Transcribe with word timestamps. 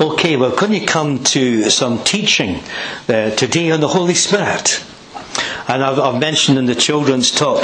Okay, 0.00 0.36
we're 0.36 0.54
going 0.54 0.78
to 0.78 0.86
come 0.86 1.24
to 1.24 1.70
some 1.70 2.04
teaching 2.04 2.62
uh, 3.08 3.30
today 3.30 3.72
on 3.72 3.80
the 3.80 3.88
Holy 3.88 4.14
Spirit. 4.14 4.84
And 5.68 5.84
I've, 5.84 5.98
I've, 5.98 6.18
mentioned 6.18 6.56
in 6.56 6.64
the 6.64 6.74
children's 6.74 7.30
talk 7.30 7.62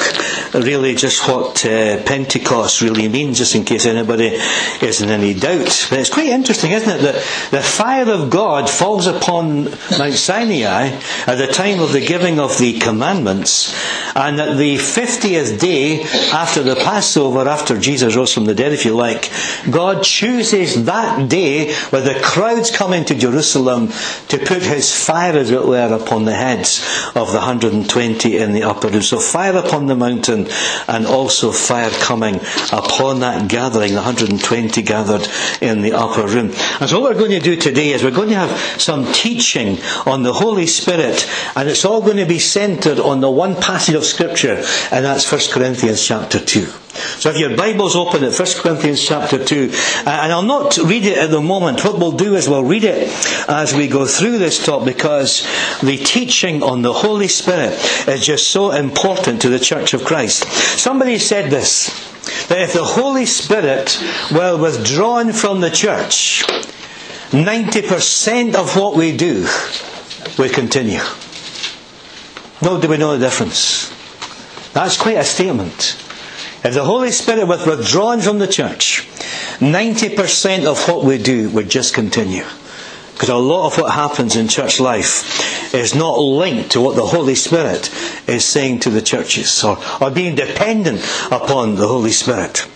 really 0.53 0.95
just 0.95 1.27
what 1.27 1.65
uh, 1.65 2.03
Pentecost 2.03 2.83
really 2.83 3.09
means, 3.09 3.39
just 3.39 3.55
in 3.55 3.65
case 3.65 3.87
anybody 3.87 4.39
is 4.83 5.01
in 5.01 5.09
any 5.09 5.33
doubt. 5.33 5.87
But 5.89 6.01
it's 6.01 6.11
quite 6.11 6.29
interesting, 6.29 6.73
isn't 6.73 6.99
it, 6.99 7.01
that 7.01 7.15
the 7.51 7.63
fire 7.63 8.11
of 8.11 8.29
God 8.29 8.69
falls 8.69 9.07
upon 9.07 9.71
Mount 9.99 10.13
Sinai 10.13 11.01
at 11.27 11.37
the 11.37 11.47
time 11.47 11.81
of 11.81 11.93
the 11.93 12.05
giving 12.05 12.39
of 12.39 12.59
the 12.59 12.79
commandments, 12.79 13.75
and 14.15 14.39
that 14.39 14.59
the 14.59 14.77
50th 14.77 15.59
day 15.59 16.03
after 16.31 16.63
the 16.63 16.77
Passover, 16.77 17.49
after 17.49 17.79
Jesus 17.79 18.17
rose 18.17 18.35
from 18.35 18.45
the 18.45 18.55
dead, 18.55 18.73
if 18.73 18.85
you 18.85 18.95
like, 18.95 19.31
God 19.71 20.03
chooses 20.03 20.85
that 20.85 21.31
day 21.31 21.73
where 21.87 22.03
the 22.03 22.21
crowds 22.23 22.71
come 22.71 22.93
into 22.93 23.15
Jerusalem 23.15 23.89
to 24.29 24.37
put 24.37 24.63
his 24.63 24.95
fire, 24.95 25.33
as 25.33 25.51
it 25.51 25.65
were, 25.65 25.95
upon 25.95 26.27
the 26.27 26.35
heads 26.35 26.85
of 27.15 27.33
the 27.33 27.39
120 27.39 27.94
20 27.95 28.39
in 28.39 28.53
the 28.53 28.65
upper 28.65 28.89
room. 28.89 29.03
So 29.03 29.21
fire 29.21 29.57
upon 29.57 29.87
the 29.87 29.95
mountain 29.95 30.49
and 30.89 31.07
also 31.07 31.53
fire 31.53 31.91
coming 31.91 32.41
upon 32.73 33.21
that 33.21 33.49
gathering, 33.49 33.91
the 33.91 34.03
120 34.03 34.83
gathered 34.83 35.29
in 35.61 35.81
the 35.81 35.93
upper 35.93 36.27
room. 36.27 36.47
And 36.81 36.91
so 36.91 36.99
what 36.99 37.15
we're 37.15 37.21
going 37.21 37.31
to 37.31 37.39
do 37.39 37.55
today 37.55 37.93
is 37.93 38.03
we're 38.03 38.11
going 38.11 38.31
to 38.31 38.35
have 38.35 38.51
some 38.83 39.13
teaching 39.13 39.79
on 40.07 40.25
the 40.25 40.33
Holy 40.33 40.67
Spirit 40.67 41.25
and 41.55 41.69
it's 41.69 41.85
all 41.85 42.01
going 42.01 42.17
to 42.17 42.27
be 42.27 42.41
centered 42.41 42.99
on 42.99 43.21
the 43.21 43.31
one 43.31 43.55
passage 43.55 43.95
of 43.95 44.05
Scripture 44.05 44.65
and 44.91 45.05
that's 45.05 45.31
1 45.31 45.53
Corinthians 45.53 46.05
chapter 46.05 46.41
2. 46.41 46.84
So 46.95 47.31
if 47.31 47.39
your 47.39 47.57
Bible's 47.57 47.97
open 47.97 48.23
at 48.23 48.39
1 48.39 48.49
Corinthians 48.59 49.05
chapter 49.05 49.45
2, 49.45 49.71
uh, 49.73 50.11
and 50.11 50.33
I'll 50.33 50.43
not 50.43 50.77
read 50.79 51.05
it 51.05 51.19
at 51.19 51.31
the 51.31 51.41
moment, 51.41 51.85
what 51.85 51.99
we'll 51.99 52.13
do 52.13 52.37
is 52.37 52.49
we'll 52.49 52.65
read 52.65 52.85
it 52.85 53.09
as 53.49 53.75
we 53.75 53.89
go 53.89 54.07
through 54.07 54.39
this 54.39 54.65
talk 54.65 54.85
because 54.85 55.47
the 55.83 55.97
teaching 55.97 56.63
on 56.63 56.83
the 56.83 56.93
Holy 56.93 57.29
Spirit 57.29 57.73
is 58.09 58.25
just 58.25 58.51
so 58.51 58.71
important 58.71 59.43
to 59.43 59.49
the 59.49 59.59
Church 59.59 59.93
of 59.93 60.05
Christ. 60.05 60.45
Somebody 60.79 61.19
said 61.19 61.51
this, 61.51 61.89
that 62.49 62.61
if 62.61 62.73
the 62.73 62.85
Holy 62.85 63.27
Spirit 63.27 64.01
were 64.33 64.57
withdrawn 64.57 65.33
from 65.33 65.61
the 65.61 65.71
church, 65.71 66.45
90% 67.31 68.55
of 68.55 68.77
what 68.77 68.97
we 68.97 69.17
do 69.17 69.47
would 70.39 70.53
continue. 70.53 71.01
No, 72.63 72.81
do 72.81 72.89
we 72.89 72.97
know 72.97 73.17
the 73.17 73.27
difference? 73.27 73.91
That's 74.73 74.97
quite 74.97 75.17
a 75.17 75.25
statement. 75.25 76.04
If 76.65 76.73
the 76.73 76.85
Holy 76.85 77.11
Spirit 77.11 77.47
was 77.47 77.67
withdrawn 77.67 78.23
from 78.23 78.39
the 78.39 78.47
church, 78.49 79.07
90% 79.59 80.65
of 80.65 80.89
what 80.89 81.05
we 81.05 81.19
do 81.19 81.51
would 81.51 81.69
just 81.69 81.93
continue. 81.93 82.45
Because 83.13 83.29
a 83.29 83.37
lot 83.37 83.67
of 83.67 83.79
what 83.79 83.93
happens 83.93 84.35
in 84.35 84.49
church 84.49 84.81
life 84.81 85.75
is 85.75 85.95
not 85.95 86.19
linked 86.19 86.73
to 86.73 86.81
what 86.81 86.97
the 86.97 87.05
Holy 87.05 87.35
Spirit 87.35 87.91
is 88.27 88.47
saying 88.47 88.81
to 88.81 88.91
the 88.91 89.03
churches 89.03 89.63
or, 89.63 89.79
or 90.01 90.11
being 90.11 90.35
dependent 90.37 91.01
upon 91.31 91.75
the 91.75 91.87
Holy 91.87 92.11
Spirit. 92.11 92.67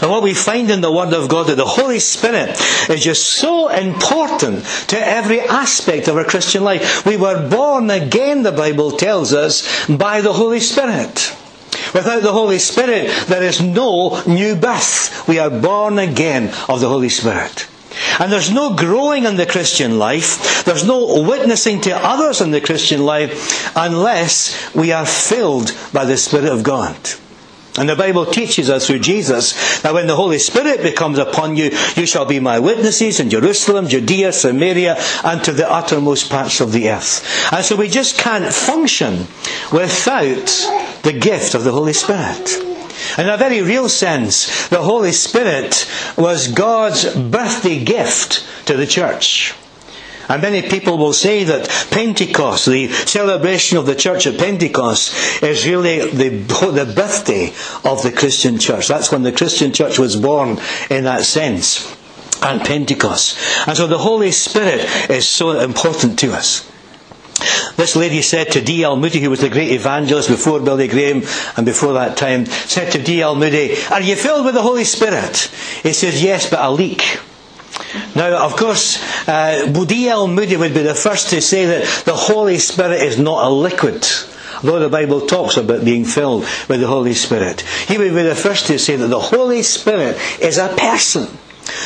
And 0.00 0.08
what 0.08 0.22
we 0.22 0.32
find 0.32 0.70
in 0.70 0.80
the 0.80 0.92
Word 0.92 1.12
of 1.12 1.28
God 1.28 1.48
that 1.48 1.56
the 1.56 1.64
Holy 1.64 1.98
Spirit 1.98 2.50
is 2.88 3.02
just 3.02 3.26
so 3.26 3.68
important 3.68 4.64
to 4.88 4.98
every 4.98 5.40
aspect 5.40 6.06
of 6.06 6.16
our 6.16 6.24
Christian 6.24 6.62
life. 6.62 7.04
We 7.04 7.16
were 7.16 7.48
born 7.48 7.90
again, 7.90 8.44
the 8.44 8.52
Bible 8.52 8.92
tells 8.92 9.32
us, 9.32 9.86
by 9.88 10.20
the 10.20 10.32
Holy 10.32 10.60
Spirit. 10.60 11.34
Without 11.94 12.22
the 12.22 12.32
Holy 12.32 12.58
Spirit, 12.58 13.10
there 13.28 13.42
is 13.42 13.60
no 13.60 14.22
new 14.26 14.56
birth. 14.56 15.26
We 15.26 15.38
are 15.38 15.50
born 15.50 15.98
again 15.98 16.52
of 16.68 16.80
the 16.80 16.88
Holy 16.88 17.08
Spirit. 17.08 17.66
And 18.18 18.32
there's 18.32 18.50
no 18.50 18.74
growing 18.74 19.24
in 19.24 19.36
the 19.36 19.46
Christian 19.46 19.98
life, 19.98 20.64
there's 20.64 20.86
no 20.86 21.22
witnessing 21.22 21.80
to 21.82 21.96
others 21.96 22.40
in 22.40 22.50
the 22.50 22.60
Christian 22.60 23.04
life 23.04 23.72
unless 23.76 24.74
we 24.74 24.92
are 24.92 25.06
filled 25.06 25.74
by 25.92 26.04
the 26.04 26.16
Spirit 26.16 26.50
of 26.50 26.62
God. 26.62 26.96
And 27.78 27.88
the 27.88 27.96
Bible 27.96 28.26
teaches 28.26 28.68
us 28.68 28.86
through 28.86 28.98
Jesus 28.98 29.80
that 29.80 29.94
when 29.94 30.06
the 30.06 30.16
Holy 30.16 30.38
Spirit 30.38 30.82
becomes 30.82 31.16
upon 31.16 31.56
you, 31.56 31.70
you 31.96 32.04
shall 32.04 32.26
be 32.26 32.38
my 32.38 32.58
witnesses 32.58 33.18
in 33.18 33.30
Jerusalem, 33.30 33.88
Judea, 33.88 34.32
Samaria, 34.32 34.96
and 35.24 35.42
to 35.44 35.52
the 35.52 35.70
uttermost 35.70 36.28
parts 36.28 36.60
of 36.60 36.72
the 36.72 36.90
earth. 36.90 37.50
And 37.50 37.64
so 37.64 37.76
we 37.76 37.88
just 37.88 38.18
can't 38.18 38.52
function 38.52 39.26
without 39.72 40.50
the 41.02 41.12
gift 41.12 41.54
of 41.54 41.64
the 41.64 41.72
Holy 41.72 41.92
Spirit. 41.92 42.58
In 43.18 43.28
a 43.28 43.36
very 43.36 43.62
real 43.62 43.88
sense, 43.88 44.68
the 44.68 44.82
Holy 44.82 45.12
Spirit 45.12 45.88
was 46.16 46.48
God's 46.48 47.14
birthday 47.14 47.82
gift 47.84 48.46
to 48.66 48.76
the 48.76 48.86
church. 48.86 49.54
And 50.28 50.40
many 50.40 50.62
people 50.62 50.96
will 50.98 51.12
say 51.12 51.44
that 51.44 51.68
Pentecost, 51.90 52.66
the 52.66 52.88
celebration 52.88 53.76
of 53.76 53.86
the 53.86 53.94
church 53.94 54.26
at 54.26 54.38
Pentecost, 54.38 55.42
is 55.42 55.66
really 55.66 56.08
the, 56.10 56.28
the 56.28 56.92
birthday 56.94 57.48
of 57.84 58.02
the 58.02 58.12
Christian 58.16 58.58
church. 58.58 58.88
That's 58.88 59.10
when 59.12 59.24
the 59.24 59.32
Christian 59.32 59.72
church 59.72 59.98
was 59.98 60.16
born 60.16 60.58
in 60.88 61.04
that 61.04 61.24
sense. 61.24 61.96
And 62.42 62.60
Pentecost. 62.60 63.38
And 63.68 63.76
so 63.76 63.86
the 63.86 63.98
Holy 63.98 64.32
Spirit 64.32 64.88
is 65.10 65.28
so 65.28 65.60
important 65.60 66.18
to 66.20 66.32
us. 66.32 66.71
This 67.76 67.96
lady 67.96 68.22
said 68.22 68.52
to 68.52 68.60
D.L. 68.60 68.96
Moody, 68.96 69.20
who 69.20 69.30
was 69.30 69.40
the 69.40 69.48
great 69.48 69.72
evangelist 69.72 70.28
before 70.28 70.60
Billy 70.60 70.88
Graham 70.88 71.22
and 71.56 71.66
before 71.66 71.94
that 71.94 72.16
time, 72.16 72.46
said 72.46 72.92
to 72.92 73.02
D.L. 73.02 73.34
Moody, 73.34 73.74
Are 73.90 74.00
you 74.00 74.14
filled 74.14 74.44
with 74.44 74.54
the 74.54 74.62
Holy 74.62 74.84
Spirit? 74.84 75.50
He 75.82 75.92
says, 75.92 76.22
Yes, 76.22 76.48
but 76.48 76.60
a 76.60 76.70
leak. 76.70 77.18
Now, 78.14 78.44
of 78.44 78.56
course, 78.56 79.02
uh, 79.28 79.66
D.L. 79.66 80.28
Moody 80.28 80.56
would 80.56 80.74
be 80.74 80.82
the 80.82 80.94
first 80.94 81.30
to 81.30 81.40
say 81.40 81.66
that 81.66 82.04
the 82.04 82.14
Holy 82.14 82.58
Spirit 82.58 83.02
is 83.02 83.18
not 83.18 83.46
a 83.46 83.50
liquid. 83.50 84.06
Though 84.62 84.78
the 84.78 84.88
Bible 84.88 85.26
talks 85.26 85.56
about 85.56 85.84
being 85.84 86.04
filled 86.04 86.42
with 86.68 86.80
the 86.80 86.86
Holy 86.86 87.14
Spirit, 87.14 87.62
he 87.88 87.98
would 87.98 88.14
be 88.14 88.22
the 88.22 88.36
first 88.36 88.66
to 88.66 88.78
say 88.78 88.96
that 88.96 89.08
the 89.08 89.18
Holy 89.18 89.62
Spirit 89.62 90.18
is 90.40 90.58
a 90.58 90.68
person 90.68 91.26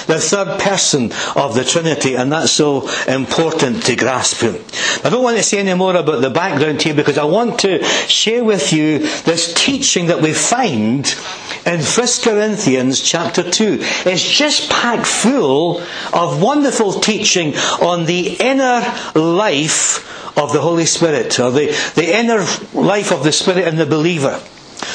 the 0.06 0.18
third 0.18 0.60
person 0.60 1.12
of 1.34 1.54
the 1.54 1.64
Trinity, 1.64 2.14
and 2.14 2.32
that's 2.32 2.52
so 2.52 2.88
important 3.06 3.84
to 3.84 3.96
grasp. 3.96 4.42
I 5.04 5.10
don't 5.10 5.22
want 5.22 5.36
to 5.36 5.42
say 5.42 5.58
any 5.58 5.74
more 5.74 5.94
about 5.96 6.20
the 6.20 6.30
background 6.30 6.82
here 6.82 6.94
because 6.94 7.18
I 7.18 7.24
want 7.24 7.60
to 7.60 7.82
share 7.84 8.44
with 8.44 8.72
you 8.72 8.98
this 8.98 9.52
teaching 9.54 10.06
that 10.06 10.20
we 10.20 10.32
find 10.32 11.06
in 11.64 11.80
1 11.80 12.08
Corinthians 12.22 13.00
chapter 13.00 13.42
2. 13.42 13.78
It's 14.06 14.22
just 14.22 14.70
packed 14.70 15.06
full 15.06 15.80
of 16.12 16.42
wonderful 16.42 16.92
teaching 17.00 17.56
on 17.80 18.06
the 18.06 18.36
inner 18.40 18.82
life 19.14 20.38
of 20.38 20.52
the 20.52 20.60
Holy 20.60 20.84
Spirit, 20.86 21.40
or 21.40 21.50
the, 21.50 21.66
the 21.94 22.16
inner 22.16 22.44
life 22.74 23.10
of 23.10 23.24
the 23.24 23.32
Spirit 23.32 23.66
in 23.66 23.76
the 23.76 23.86
believer, 23.86 24.40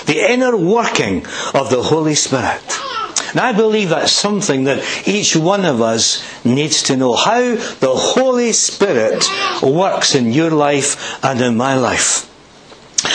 the 0.06 0.32
inner 0.32 0.56
working 0.56 1.26
of 1.54 1.70
the 1.70 1.82
Holy 1.82 2.16
Spirit. 2.16 2.91
And 3.32 3.40
I 3.40 3.54
believe 3.54 3.90
that's 3.90 4.12
something 4.12 4.66
that 4.66 4.84
each 5.08 5.36
one 5.36 5.66
of 5.66 5.82
us 5.82 6.24
needs 6.46 6.84
to 6.84 6.98
know. 6.98 7.16
How 7.16 7.56
the 7.56 7.94
Holy 7.96 8.52
Spirit 8.52 9.26
works 9.64 10.16
in 10.16 10.32
your 10.32 10.52
life 10.52 11.24
and 11.24 11.42
in 11.42 11.56
my 11.58 11.76
life. 11.76 12.28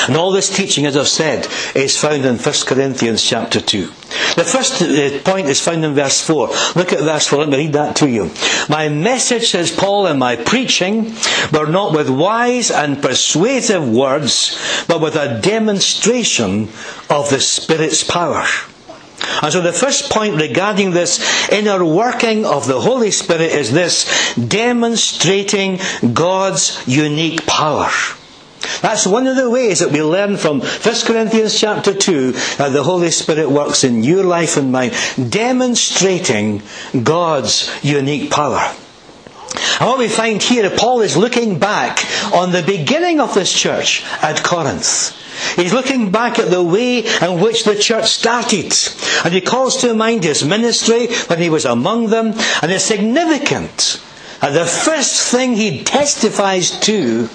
And 0.09 0.16
all 0.16 0.32
this 0.32 0.55
teaching, 0.55 0.87
as 0.87 0.97
I've 0.97 1.06
said, 1.06 1.47
is 1.75 1.97
found 1.97 2.25
in 2.25 2.37
1 2.37 2.55
Corinthians 2.66 3.22
chapter 3.22 3.60
2. 3.60 3.87
The 3.87 4.44
first 4.44 4.82
uh, 4.82 5.19
point 5.31 5.47
is 5.47 5.60
found 5.60 5.84
in 5.84 5.94
verse 5.94 6.21
4. 6.26 6.49
Look 6.75 6.93
at 6.93 7.00
verse 7.00 7.26
4. 7.28 7.41
Let 7.41 7.49
me 7.49 7.56
read 7.59 7.72
that 7.75 7.97
to 7.97 8.09
you. 8.09 8.31
My 8.69 8.88
message, 8.88 9.50
says 9.50 9.71
Paul, 9.71 10.06
and 10.06 10.19
my 10.19 10.37
preaching 10.37 11.15
were 11.53 11.66
not 11.66 11.93
with 11.93 12.10
wise 12.10 12.71
and 12.71 13.00
persuasive 13.00 13.88
words, 13.88 14.84
but 14.88 15.00
with 15.00 15.15
a 15.15 15.41
demonstration 15.41 16.69
of 17.09 17.31
the 17.31 17.41
Spirit's 17.41 18.03
power 18.03 18.44
and 19.42 19.53
so 19.53 19.60
the 19.60 19.72
first 19.72 20.10
point 20.10 20.37
regarding 20.37 20.91
this 20.91 21.50
inner 21.50 21.84
working 21.84 22.44
of 22.44 22.66
the 22.66 22.81
Holy 22.81 23.10
Spirit 23.10 23.53
is 23.53 23.72
this 23.72 24.34
demonstrating 24.34 25.78
God's 26.12 26.87
unique 26.87 27.46
power. 27.46 27.90
That's 28.82 29.06
one 29.06 29.26
of 29.26 29.37
the 29.37 29.50
ways 29.50 29.81
that 29.81 29.93
we 29.93 30.02
learn 30.02 30.37
from 30.37 30.61
1 30.61 30.81
Corinthians 31.05 31.58
chapter 31.58 31.94
2 31.94 32.32
that 32.32 32.73
the 32.73 32.82
Holy 32.82 33.11
Spirit 33.11 33.50
works 33.50 33.84
in 33.84 34.02
your 34.02 34.25
life 34.25 34.56
and 34.56 34.73
mine, 34.73 34.93
demonstrating 35.29 36.62
God's 37.02 37.70
unique 37.84 38.31
power. 38.31 38.75
And 39.81 39.88
what 39.88 39.98
we 39.98 40.08
find 40.08 40.43
here, 40.43 40.70
Paul 40.70 41.00
is 41.02 41.16
looking 41.16 41.58
back 41.58 42.04
on 42.32 42.52
the 42.52 42.62
beginning 42.62 43.20
of 43.20 43.34
this 43.34 43.52
church 43.52 44.04
at 44.22 44.43
Corinth. 44.43 45.14
He's 45.54 45.72
looking 45.72 46.10
back 46.10 46.38
at 46.38 46.50
the 46.50 46.62
way 46.62 47.04
in 47.04 47.40
which 47.40 47.64
the 47.64 47.76
church 47.76 48.06
started. 48.06 48.75
And 49.25 49.34
he 49.34 49.40
calls 49.40 49.76
to 49.78 49.94
mind 49.94 50.25
his 50.25 50.44
ministry 50.44 51.08
when 51.26 51.38
he 51.38 51.50
was 51.50 51.64
among 51.64 52.08
them. 52.08 52.34
And 52.62 52.72
it's 52.72 52.84
significant. 52.84 54.02
And 54.40 54.54
the 54.54 54.64
first 54.64 55.31
thing 55.31 55.54
he 55.54 55.84
testifies 55.84 56.78
to 56.81 57.28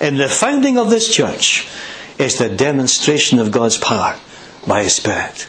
in 0.00 0.16
the 0.16 0.28
founding 0.28 0.78
of 0.78 0.90
this 0.90 1.12
church 1.12 1.68
is 2.18 2.38
the 2.38 2.48
demonstration 2.48 3.38
of 3.38 3.50
God's 3.50 3.78
power 3.78 4.16
by 4.66 4.84
his 4.84 4.96
Spirit. 4.96 5.48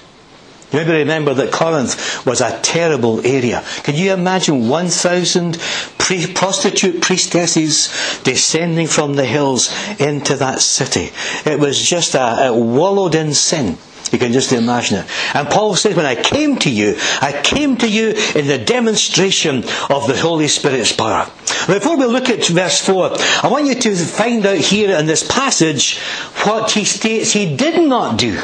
Maybe 0.71 0.92
remember 0.92 1.33
that 1.33 1.51
Corinth 1.51 2.25
was 2.25 2.42
a 2.42 2.60
terrible 2.62 3.25
area. 3.25 3.63
Can 3.83 3.95
you 3.95 4.13
imagine 4.13 4.69
1,000 4.69 5.57
pre- 5.98 6.31
prostitute 6.31 7.01
priestesses 7.01 7.89
descending 8.24 8.86
from 8.88 9.16
the 9.16 9.25
hills 9.25 9.74
into 10.00 10.36
that 10.36 10.62
city? 10.62 11.10
It 11.50 11.60
was 11.60 11.81
just 11.81 12.13
a, 12.13 12.51
wallowed 12.54 13.16
in 13.16 13.33
sin. 13.33 13.77
You 14.12 14.18
can 14.19 14.31
just 14.31 14.51
imagine 14.54 15.00
it. 15.00 15.06
And 15.36 15.48
Paul 15.50 15.75
says, 15.75 15.95
when 15.95 16.06
I 16.06 16.16
came 16.16 16.57
to 16.60 16.69
you, 16.71 16.95
I 17.21 17.39
came 17.44 17.77
to 17.77 17.88
you 17.88 18.10
in 18.36 18.48
the 18.48 18.57
demonstration 18.57 19.57
of 19.89 20.07
the 20.07 20.18
Holy 20.18 20.48
Spirit's 20.48 20.92
power. 20.94 21.25
Before 21.68 21.98
we 21.98 22.06
look 22.06 22.30
at 22.30 22.45
verse 22.48 22.80
4, 22.81 23.12
I 23.44 23.48
want 23.50 23.68
you 23.68 23.75
to 23.75 23.95
find 23.95 24.45
out 24.45 24.57
here 24.57 24.98
in 24.98 25.06
this 25.06 25.27
passage 25.27 26.00
what 26.44 26.71
he 26.71 26.86
states 26.86 27.31
he 27.33 27.56
did 27.56 27.88
not 27.88 28.18
do. 28.18 28.39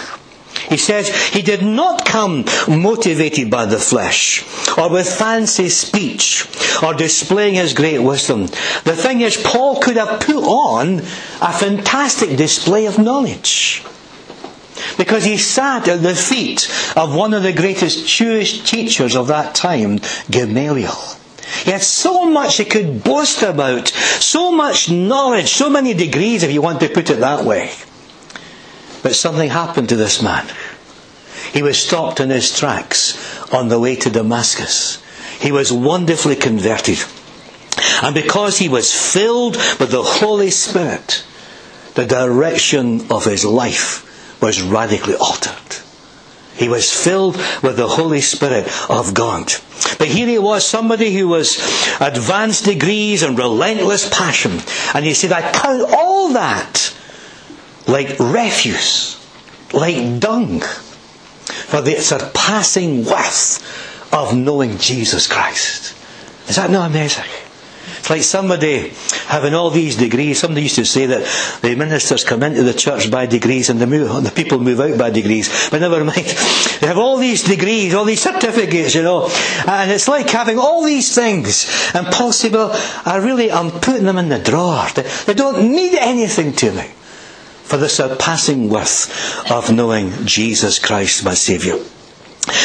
He 0.69 0.77
says 0.77 1.09
he 1.27 1.41
did 1.41 1.61
not 1.61 2.05
come 2.05 2.45
motivated 2.67 3.49
by 3.49 3.65
the 3.65 3.77
flesh 3.77 4.43
or 4.77 4.89
with 4.89 5.07
fancy 5.07 5.69
speech 5.69 6.47
or 6.81 6.93
displaying 6.93 7.55
his 7.55 7.73
great 7.73 7.99
wisdom. 7.99 8.47
The 8.83 8.95
thing 8.95 9.21
is, 9.21 9.37
Paul 9.37 9.79
could 9.79 9.97
have 9.97 10.19
put 10.19 10.43
on 10.43 10.99
a 10.99 11.53
fantastic 11.53 12.37
display 12.37 12.85
of 12.85 12.97
knowledge. 12.97 13.83
Because 14.97 15.23
he 15.23 15.37
sat 15.37 15.87
at 15.87 16.01
the 16.01 16.15
feet 16.15 16.69
of 16.95 17.15
one 17.15 17.33
of 17.33 17.43
the 17.43 17.53
greatest 17.53 18.07
Jewish 18.07 18.63
teachers 18.69 19.15
of 19.15 19.27
that 19.27 19.55
time, 19.55 19.99
Gamaliel. 20.29 20.97
He 21.63 21.71
had 21.71 21.81
so 21.81 22.25
much 22.25 22.57
he 22.57 22.65
could 22.65 23.03
boast 23.03 23.41
about, 23.41 23.87
so 23.87 24.51
much 24.51 24.89
knowledge, 24.89 25.49
so 25.49 25.69
many 25.69 25.93
degrees, 25.93 26.43
if 26.43 26.51
you 26.51 26.61
want 26.61 26.79
to 26.81 26.89
put 26.89 27.09
it 27.09 27.19
that 27.19 27.45
way. 27.45 27.71
But 29.05 29.13
something 29.13 29.51
happened 29.51 29.89
to 29.89 29.95
this 29.95 30.23
man. 30.23 30.47
He 31.53 31.61
was 31.61 31.77
stopped 31.77 32.19
in 32.19 32.31
his 32.31 32.57
tracks 32.57 33.13
on 33.53 33.67
the 33.67 33.79
way 33.79 33.95
to 33.97 34.09
Damascus. 34.09 34.97
He 35.39 35.51
was 35.51 35.71
wonderfully 35.71 36.35
converted. 36.35 36.97
And 38.01 38.15
because 38.15 38.57
he 38.57 38.67
was 38.67 38.91
filled 38.91 39.57
with 39.79 39.91
the 39.91 40.01
Holy 40.01 40.49
Spirit, 40.49 41.23
the 41.93 42.07
direction 42.07 43.05
of 43.11 43.25
his 43.25 43.45
life 43.45 44.41
was 44.41 44.63
radically 44.63 45.15
altered. 45.17 45.83
He 46.55 46.67
was 46.67 46.91
filled 46.91 47.35
with 47.61 47.77
the 47.77 47.87
Holy 47.87 48.21
Spirit 48.21 48.67
of 48.89 49.13
God. 49.13 49.53
But 49.99 50.07
here 50.07 50.25
he 50.25 50.39
was, 50.39 50.65
somebody 50.65 51.13
who 51.13 51.27
was 51.27 51.57
advanced 52.01 52.65
degrees 52.65 53.21
and 53.21 53.37
relentless 53.37 54.09
passion. 54.09 54.61
And 54.95 55.05
he 55.05 55.13
said, 55.13 55.31
I 55.31 55.51
count 55.51 55.93
all 55.95 56.29
that 56.29 56.94
like 57.87 58.19
refuse, 58.19 59.19
like 59.73 60.19
dung, 60.19 60.61
for 60.61 61.81
the 61.81 61.95
surpassing 62.01 63.05
worth 63.05 64.13
of 64.13 64.35
knowing 64.35 64.77
Jesus 64.77 65.27
Christ. 65.27 65.95
Is 66.47 66.55
that 66.57 66.69
not 66.69 66.89
amazing? 66.89 67.25
It's 68.05 68.09
like 68.11 68.21
somebody 68.21 68.89
having 69.25 69.55
all 69.55 69.71
these 69.71 69.95
degrees. 69.95 70.39
Somebody 70.39 70.61
used 70.63 70.75
to 70.75 70.85
say 70.85 71.07
that 71.07 71.59
the 71.63 71.75
ministers 71.75 72.23
come 72.23 72.43
into 72.43 72.61
the 72.61 72.73
church 72.73 73.09
by 73.09 73.25
degrees 73.25 73.71
and 73.71 73.81
the, 73.81 73.87
move, 73.87 74.23
the 74.23 74.29
people 74.29 74.59
move 74.59 74.79
out 74.79 74.95
by 74.99 75.09
degrees. 75.09 75.69
But 75.71 75.81
never 75.81 76.03
mind. 76.03 76.25
They 76.75 76.87
have 76.87 76.97
all 76.99 77.17
these 77.17 77.41
degrees, 77.41 77.95
all 77.95 78.05
these 78.05 78.21
certificates, 78.21 78.93
you 78.93 79.01
know. 79.01 79.29
And 79.65 79.89
it's 79.89 80.07
like 80.07 80.29
having 80.29 80.59
all 80.59 80.83
these 80.83 81.15
things. 81.15 81.65
And 81.95 82.05
I 82.07 83.19
really 83.23 83.49
am 83.49 83.71
putting 83.71 84.03
them 84.03 84.17
in 84.17 84.29
the 84.29 84.39
drawer. 84.39 84.85
They, 85.25 85.33
don't 85.33 85.71
mean 85.71 85.95
anything 85.97 86.53
to 86.57 86.71
me 86.73 86.91
for 87.65 87.77
the 87.77 87.89
surpassing 87.89 88.69
worth 88.69 89.51
of 89.51 89.71
knowing 89.71 90.11
Jesus 90.25 90.79
Christ, 90.79 91.25
my 91.25 91.33
Saviour. 91.33 91.79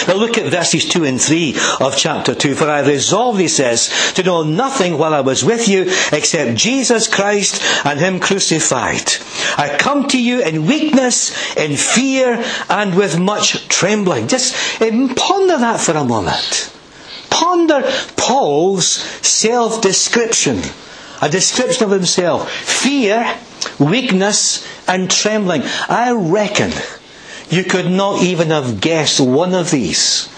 Now 0.06 0.14
look 0.14 0.36
at 0.36 0.50
verses 0.50 0.86
2 0.88 1.04
and 1.04 1.20
3 1.20 1.56
of 1.80 1.96
chapter 1.96 2.34
2. 2.34 2.54
For 2.54 2.68
I 2.68 2.80
resolved, 2.80 3.40
he 3.40 3.48
says, 3.48 4.12
to 4.14 4.22
know 4.22 4.42
nothing 4.42 4.98
while 4.98 5.14
I 5.14 5.20
was 5.20 5.42
with 5.44 5.68
you 5.68 5.86
except 6.12 6.58
Jesus 6.58 7.08
Christ 7.08 7.62
and 7.86 7.98
Him 7.98 8.20
crucified. 8.20 9.10
I 9.56 9.76
come 9.78 10.06
to 10.08 10.20
you 10.20 10.42
in 10.42 10.66
weakness, 10.66 11.56
in 11.56 11.76
fear, 11.76 12.44
and 12.68 12.94
with 12.94 13.18
much 13.18 13.68
trembling. 13.68 14.28
Just 14.28 14.82
eh, 14.82 14.90
ponder 15.16 15.58
that 15.58 15.80
for 15.80 15.92
a 15.92 16.04
moment. 16.04 16.72
Ponder 17.30 17.82
Paul's 18.16 18.86
self-description. 18.86 20.60
A 21.22 21.28
description 21.28 21.84
of 21.84 21.90
himself. 21.90 22.50
Fear, 22.50 23.34
weakness, 23.78 24.66
and 24.88 25.10
trembling. 25.10 25.62
I 25.88 26.12
reckon 26.12 26.72
you 27.48 27.64
could 27.64 27.90
not 27.90 28.22
even 28.22 28.48
have 28.48 28.80
guessed 28.80 29.20
one 29.20 29.54
of 29.54 29.70
these 29.70 30.28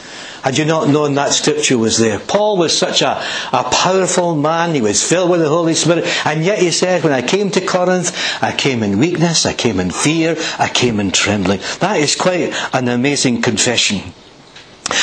had 0.42 0.58
you 0.58 0.64
not 0.64 0.88
known 0.88 1.14
that 1.14 1.32
scripture 1.32 1.78
was 1.78 1.98
there. 1.98 2.18
Paul 2.18 2.56
was 2.56 2.76
such 2.76 3.00
a, 3.00 3.24
a 3.52 3.62
powerful 3.62 4.34
man. 4.34 4.74
He 4.74 4.80
was 4.80 5.08
filled 5.08 5.30
with 5.30 5.40
the 5.40 5.48
Holy 5.48 5.74
Spirit. 5.74 6.04
And 6.26 6.44
yet 6.44 6.58
he 6.58 6.72
said, 6.72 7.04
when 7.04 7.12
I 7.12 7.22
came 7.22 7.50
to 7.52 7.60
Corinth, 7.60 8.12
I 8.42 8.52
came 8.52 8.82
in 8.82 8.98
weakness, 8.98 9.46
I 9.46 9.52
came 9.54 9.78
in 9.78 9.90
fear, 9.90 10.36
I 10.58 10.68
came 10.68 10.98
in 10.98 11.12
trembling. 11.12 11.60
That 11.78 11.98
is 11.98 12.16
quite 12.16 12.52
an 12.72 12.88
amazing 12.88 13.40
confession. 13.42 14.12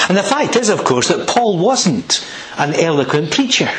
And 0.09 0.17
the 0.17 0.23
fact 0.23 0.57
is, 0.57 0.67
of 0.67 0.83
course, 0.83 1.07
that 1.07 1.27
Paul 1.27 1.57
wasn't 1.57 2.27
an 2.57 2.73
eloquent 2.73 3.31
preacher. 3.31 3.69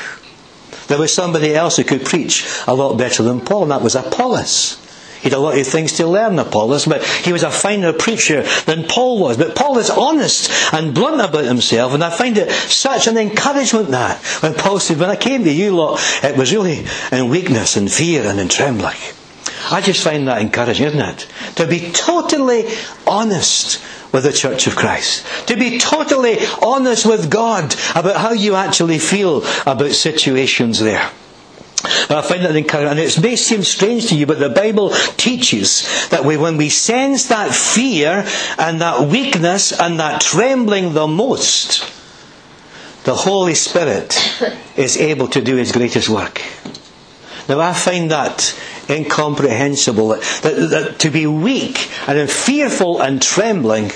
There 0.90 0.98
was 0.98 1.14
somebody 1.14 1.54
else 1.54 1.76
who 1.76 1.84
could 1.84 2.04
preach 2.04 2.44
a 2.66 2.74
lot 2.74 2.98
better 2.98 3.22
than 3.22 3.40
Paul, 3.40 3.62
and 3.62 3.70
that 3.70 3.80
was 3.80 3.94
Apollos. 3.94 4.76
He 5.22 5.28
had 5.28 5.34
a 5.34 5.38
lot 5.38 5.56
of 5.56 5.64
things 5.64 5.92
to 5.94 6.06
learn, 6.08 6.36
Apollos, 6.36 6.86
but 6.86 7.04
he 7.04 7.32
was 7.32 7.44
a 7.44 7.50
finer 7.52 7.92
preacher 7.92 8.42
than 8.66 8.88
Paul 8.88 9.20
was. 9.20 9.36
But 9.36 9.54
Paul 9.54 9.78
is 9.78 9.88
honest 9.88 10.50
and 10.74 10.92
blunt 10.92 11.20
about 11.20 11.44
himself, 11.44 11.94
and 11.94 12.02
I 12.02 12.10
find 12.10 12.36
it 12.36 12.50
such 12.50 13.06
an 13.06 13.16
encouragement 13.16 13.90
that 13.90 14.18
when 14.42 14.54
Paul 14.54 14.80
said, 14.80 14.98
When 14.98 15.10
I 15.10 15.14
came 15.14 15.44
to 15.44 15.52
you 15.52 15.76
lot, 15.76 16.00
it 16.24 16.36
was 16.36 16.52
really 16.52 16.84
in 17.12 17.28
weakness 17.28 17.76
and 17.76 17.88
fear 17.88 18.24
and 18.24 18.40
in 18.40 18.48
trembling. 18.48 18.98
I 19.70 19.80
just 19.82 20.02
find 20.02 20.26
that 20.26 20.42
encouraging, 20.42 20.86
isn't 20.86 21.00
it? 21.00 21.28
To 21.54 21.68
be 21.68 21.92
totally 21.92 22.64
honest 23.06 23.80
with 24.12 24.24
the 24.24 24.32
Church 24.32 24.66
of 24.66 24.76
Christ. 24.76 25.24
To 25.48 25.56
be 25.56 25.78
totally 25.78 26.38
honest 26.62 27.06
with 27.06 27.30
God 27.30 27.74
about 27.94 28.16
how 28.16 28.32
you 28.32 28.54
actually 28.54 28.98
feel 28.98 29.44
about 29.66 29.92
situations 29.92 30.80
there. 30.80 31.10
But 32.08 32.18
I 32.18 32.22
find 32.22 32.44
that 32.44 32.54
encouraging. 32.54 32.90
And 32.90 32.98
it 32.98 33.20
may 33.22 33.36
seem 33.36 33.62
strange 33.62 34.08
to 34.08 34.16
you, 34.16 34.26
but 34.26 34.38
the 34.38 34.50
Bible 34.50 34.90
teaches 35.16 36.08
that 36.10 36.24
we, 36.24 36.36
when 36.36 36.56
we 36.56 36.68
sense 36.68 37.28
that 37.28 37.54
fear 37.54 38.26
and 38.58 38.80
that 38.80 39.08
weakness 39.08 39.72
and 39.72 39.98
that 39.98 40.20
trembling 40.20 40.92
the 40.92 41.06
most, 41.06 41.80
the 43.04 43.14
Holy 43.14 43.54
Spirit 43.54 44.18
is 44.76 44.98
able 44.98 45.28
to 45.28 45.40
do 45.40 45.56
His 45.56 45.72
greatest 45.72 46.08
work. 46.08 46.42
Now 47.48 47.60
I 47.60 47.72
find 47.72 48.10
that 48.10 48.54
incomprehensible. 48.90 50.08
That, 50.08 50.22
that, 50.42 50.70
that 50.70 50.98
to 51.00 51.10
be 51.10 51.26
weak 51.26 51.90
and 52.08 52.30
fearful 52.30 53.00
and 53.00 53.22
trembling, 53.22 53.92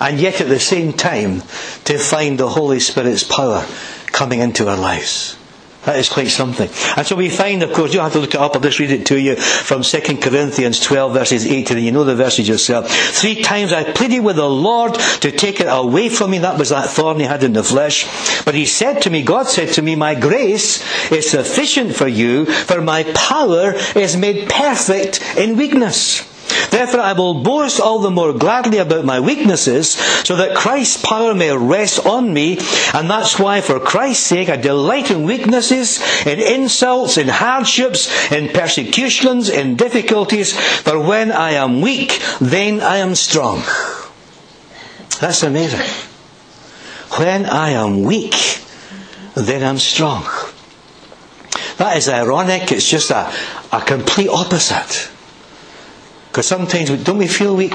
and 0.00 0.18
yet 0.18 0.40
at 0.40 0.48
the 0.48 0.60
same 0.60 0.92
time 0.92 1.40
to 1.84 1.98
find 1.98 2.38
the 2.38 2.48
Holy 2.48 2.80
Spirit's 2.80 3.24
power 3.24 3.66
coming 4.06 4.40
into 4.40 4.68
our 4.68 4.76
lives. 4.76 5.36
That 5.86 6.00
is 6.00 6.08
quite 6.08 6.28
something. 6.28 6.68
And 6.96 7.06
so 7.06 7.14
we 7.14 7.30
find, 7.30 7.62
of 7.62 7.72
course, 7.72 7.94
you 7.94 8.00
have 8.00 8.12
to 8.12 8.18
look 8.18 8.34
it 8.34 8.40
up, 8.40 8.56
I'll 8.56 8.60
just 8.60 8.80
read 8.80 8.90
it 8.90 9.06
to 9.06 9.20
you 9.20 9.36
from 9.36 9.82
2 9.82 10.00
Corinthians 10.18 10.80
12 10.80 11.12
verses 11.12 11.46
18, 11.46 11.76
and 11.76 11.86
you 11.86 11.92
know 11.92 12.02
the 12.02 12.16
verses 12.16 12.48
yourself. 12.48 12.90
Three 12.90 13.40
times 13.40 13.72
I 13.72 13.92
pleaded 13.92 14.20
with 14.20 14.34
the 14.34 14.50
Lord 14.50 14.94
to 14.94 15.30
take 15.30 15.60
it 15.60 15.68
away 15.68 16.08
from 16.08 16.32
me. 16.32 16.38
That 16.38 16.58
was 16.58 16.70
that 16.70 16.90
thorn 16.90 17.20
he 17.20 17.24
had 17.24 17.44
in 17.44 17.52
the 17.52 17.62
flesh. 17.62 18.04
But 18.44 18.56
he 18.56 18.66
said 18.66 19.00
to 19.02 19.10
me, 19.10 19.22
God 19.22 19.46
said 19.46 19.74
to 19.74 19.82
me, 19.82 19.94
my 19.94 20.16
grace 20.16 20.82
is 21.12 21.30
sufficient 21.30 21.94
for 21.94 22.08
you, 22.08 22.46
for 22.46 22.82
my 22.82 23.04
power 23.14 23.74
is 23.94 24.16
made 24.16 24.48
perfect 24.50 25.22
in 25.36 25.56
weakness. 25.56 26.35
Therefore, 26.76 27.00
I 27.00 27.14
will 27.14 27.32
boast 27.32 27.80
all 27.80 28.00
the 28.00 28.10
more 28.10 28.34
gladly 28.34 28.76
about 28.76 29.06
my 29.06 29.18
weaknesses, 29.18 29.92
so 30.26 30.36
that 30.36 30.54
Christ's 30.54 31.00
power 31.02 31.32
may 31.32 31.50
rest 31.56 32.04
on 32.04 32.34
me. 32.34 32.58
And 32.92 33.08
that's 33.08 33.38
why, 33.38 33.62
for 33.62 33.80
Christ's 33.80 34.26
sake, 34.26 34.50
I 34.50 34.56
delight 34.56 35.10
in 35.10 35.22
weaknesses, 35.22 36.02
in 36.26 36.38
insults, 36.38 37.16
in 37.16 37.28
hardships, 37.28 38.30
in 38.30 38.50
persecutions, 38.50 39.48
in 39.48 39.76
difficulties. 39.76 40.52
For 40.52 41.00
when 41.00 41.32
I 41.32 41.52
am 41.52 41.80
weak, 41.80 42.20
then 42.42 42.82
I 42.82 42.98
am 42.98 43.14
strong. 43.14 43.62
That's 45.18 45.42
amazing. 45.44 45.80
When 47.16 47.46
I 47.46 47.70
am 47.70 48.02
weak, 48.02 48.36
then 49.34 49.62
I'm 49.62 49.78
strong. 49.78 50.24
That 51.78 51.96
is 51.96 52.10
ironic. 52.10 52.70
It's 52.70 52.86
just 52.86 53.10
a, 53.10 53.32
a 53.72 53.80
complete 53.80 54.28
opposite. 54.28 55.15
Because 56.36 56.48
sometimes, 56.48 56.90
we, 56.90 56.98
don't 57.02 57.16
we 57.16 57.28
feel 57.28 57.56
weak? 57.56 57.72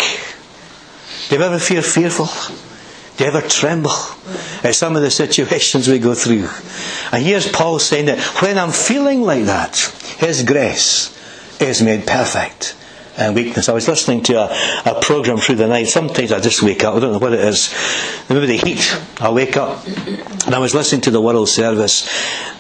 Do 1.30 1.36
you 1.36 1.42
ever 1.42 1.58
feel 1.58 1.82
fearful? 1.82 2.28
Do 3.18 3.24
you 3.24 3.28
ever 3.32 3.42
tremble 3.42 3.90
at 4.64 4.76
some 4.76 4.96
of 4.96 5.02
the 5.02 5.10
situations 5.10 5.88
we 5.88 5.98
go 5.98 6.14
through? 6.14 6.48
And 7.12 7.26
here's 7.26 7.52
Paul 7.52 7.80
saying 7.80 8.06
that 8.06 8.20
when 8.44 8.60
I'm 8.60 8.70
feeling 8.70 9.24
like 9.24 9.46
that, 9.46 9.80
His 10.20 10.44
grace 10.44 11.10
is 11.60 11.82
made 11.82 12.06
perfect 12.06 12.76
and 13.18 13.36
weakness. 13.36 13.70
I 13.70 13.74
was 13.74 13.88
listening 13.88 14.24
to 14.24 14.34
a, 14.36 14.92
a 14.92 15.02
program 15.02 15.38
through 15.38 15.56
the 15.56 15.68
night. 15.68 15.88
Sometimes 15.88 16.32
I 16.32 16.40
just 16.40 16.64
wake 16.64 16.84
up. 16.84 16.96
I 16.96 17.00
don't 17.00 17.12
know 17.14 17.20
what 17.20 17.34
it 17.34 17.40
is. 17.40 17.74
Maybe 18.30 18.46
the 18.46 18.58
heat. 18.58 18.98
I 19.20 19.32
wake 19.32 19.58
up 19.58 19.86
and 19.88 20.56
I 20.56 20.60
was 20.60 20.74
listening 20.74 21.02
to 21.02 21.12
the 21.12 21.22
World 21.22 21.50
Service, 21.50 22.08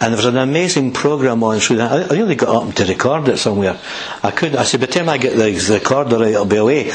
and 0.01 0.13
there 0.13 0.17
was 0.17 0.25
an 0.25 0.37
amazing 0.37 0.93
program 0.93 1.43
on 1.43 1.59
through 1.59 1.77
that. 1.77 2.11
I 2.11 2.15
nearly 2.15 2.35
got 2.35 2.67
up 2.67 2.73
to 2.75 2.85
record 2.85 3.27
it 3.29 3.37
somewhere. 3.37 3.79
I 4.23 4.31
couldn't. 4.31 4.57
I 4.57 4.63
said, 4.63 4.79
by 4.79 4.85
the 4.87 4.93
time 4.93 5.09
I 5.09 5.17
get 5.17 5.35
the, 5.35 5.73
recorder 5.73 6.23
it'll 6.23 6.45
be 6.45 6.57
away. 6.57 6.85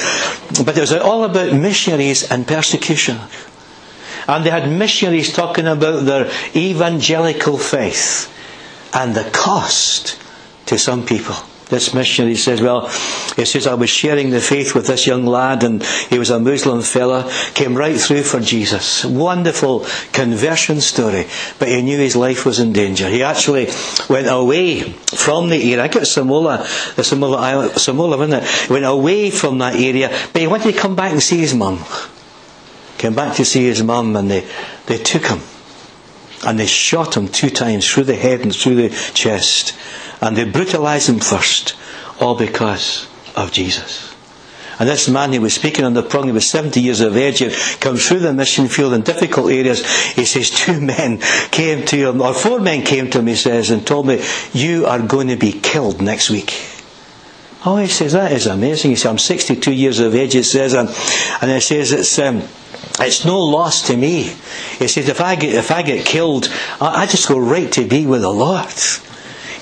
But 0.64 0.76
it 0.76 0.80
was 0.80 0.92
all 0.92 1.24
about 1.24 1.52
missionaries 1.54 2.30
and 2.30 2.46
persecution. 2.46 3.18
And 4.28 4.44
they 4.44 4.50
had 4.50 4.68
missionaries 4.70 5.32
talking 5.32 5.66
about 5.66 6.04
their 6.04 6.30
evangelical 6.54 7.58
faith 7.58 8.32
and 8.92 9.14
the 9.14 9.28
cost 9.32 10.20
to 10.66 10.78
some 10.78 11.06
people. 11.06 11.36
This 11.68 11.92
missionary 11.92 12.36
says, 12.36 12.60
well, 12.60 12.86
he 13.34 13.44
says, 13.44 13.66
I 13.66 13.74
was 13.74 13.90
sharing 13.90 14.30
the 14.30 14.40
faith 14.40 14.72
with 14.76 14.86
this 14.86 15.04
young 15.04 15.26
lad 15.26 15.64
and 15.64 15.82
he 15.82 16.16
was 16.16 16.30
a 16.30 16.38
Muslim 16.38 16.80
fella, 16.80 17.28
came 17.54 17.74
right 17.74 17.96
through 17.98 18.22
for 18.22 18.38
Jesus. 18.38 19.04
Wonderful 19.04 19.84
conversion 20.12 20.80
story, 20.80 21.26
but 21.58 21.66
he 21.66 21.82
knew 21.82 21.98
his 21.98 22.14
life 22.14 22.46
was 22.46 22.60
in 22.60 22.72
danger. 22.72 23.08
He 23.08 23.24
actually 23.24 23.66
went 24.08 24.28
away 24.28 24.82
from 24.82 25.48
the 25.48 25.56
area. 25.56 25.82
I 25.82 25.88
think 25.88 26.04
Samola, 26.04 26.58
the 26.94 27.02
Samola 27.02 27.38
Island, 27.38 27.72
Samola, 27.72 28.16
wasn't 28.16 28.44
it? 28.44 28.48
He 28.68 28.72
went 28.72 28.84
away 28.84 29.30
from 29.32 29.58
that 29.58 29.74
area, 29.74 30.08
but 30.32 30.40
he 30.40 30.46
wanted 30.46 30.72
to 30.72 30.78
come 30.78 30.94
back 30.94 31.10
and 31.10 31.22
see 31.22 31.38
his 31.38 31.52
mum. 31.52 31.80
Came 32.96 33.16
back 33.16 33.34
to 33.36 33.44
see 33.44 33.64
his 33.64 33.82
mum 33.82 34.14
and 34.14 34.30
they, 34.30 34.46
they 34.86 34.98
took 34.98 35.26
him 35.26 35.40
and 36.46 36.60
they 36.60 36.66
shot 36.66 37.16
him 37.16 37.26
two 37.26 37.50
times 37.50 37.90
through 37.90 38.04
the 38.04 38.14
head 38.14 38.40
and 38.40 38.54
through 38.54 38.76
the 38.76 38.88
chest 39.14 39.74
and 40.20 40.36
they 40.36 40.44
brutalized 40.44 41.08
him 41.08 41.18
first, 41.18 41.76
all 42.20 42.36
because 42.36 43.08
of 43.36 43.52
Jesus. 43.52 44.14
And 44.78 44.88
this 44.88 45.08
man, 45.08 45.32
he 45.32 45.38
was 45.38 45.54
speaking 45.54 45.84
on 45.84 45.94
the 45.94 46.02
program, 46.02 46.26
he 46.26 46.32
was 46.32 46.50
70 46.50 46.80
years 46.80 47.00
of 47.00 47.16
age, 47.16 47.38
he 47.38 47.50
come 47.80 47.96
through 47.96 48.18
the 48.18 48.32
mission 48.32 48.68
field 48.68 48.92
in 48.92 49.02
difficult 49.02 49.50
areas. 49.50 49.86
He 50.12 50.26
says, 50.26 50.50
two 50.50 50.80
men 50.80 51.18
came 51.50 51.86
to 51.86 52.10
him, 52.10 52.20
or 52.20 52.34
four 52.34 52.60
men 52.60 52.84
came 52.84 53.10
to 53.10 53.20
him, 53.20 53.26
he 53.26 53.36
says, 53.36 53.70
and 53.70 53.86
told 53.86 54.06
me, 54.06 54.22
you 54.52 54.84
are 54.86 55.00
going 55.00 55.28
to 55.28 55.36
be 55.36 55.52
killed 55.52 56.02
next 56.02 56.28
week. 56.28 56.54
Oh, 57.64 57.78
he 57.78 57.88
says, 57.88 58.12
that 58.12 58.32
is 58.32 58.46
amazing. 58.46 58.90
He 58.90 58.96
says, 58.96 59.06
I'm 59.06 59.18
62 59.18 59.72
years 59.72 59.98
of 59.98 60.14
age, 60.14 60.34
he 60.34 60.42
says, 60.42 60.74
and, 60.74 60.88
and 61.40 61.50
he 61.50 61.60
says, 61.60 61.92
it's, 61.92 62.18
um, 62.18 62.42
it's 63.00 63.24
no 63.24 63.40
loss 63.40 63.86
to 63.86 63.96
me. 63.96 64.34
He 64.78 64.88
says, 64.88 65.08
if 65.08 65.20
I 65.22 65.36
get, 65.36 65.54
if 65.54 65.70
I 65.70 65.82
get 65.82 66.04
killed, 66.04 66.48
I, 66.80 67.02
I 67.02 67.06
just 67.06 67.28
go 67.28 67.38
right 67.38 67.72
to 67.72 67.86
be 67.88 68.06
with 68.06 68.20
the 68.20 68.30
Lord. 68.30 68.68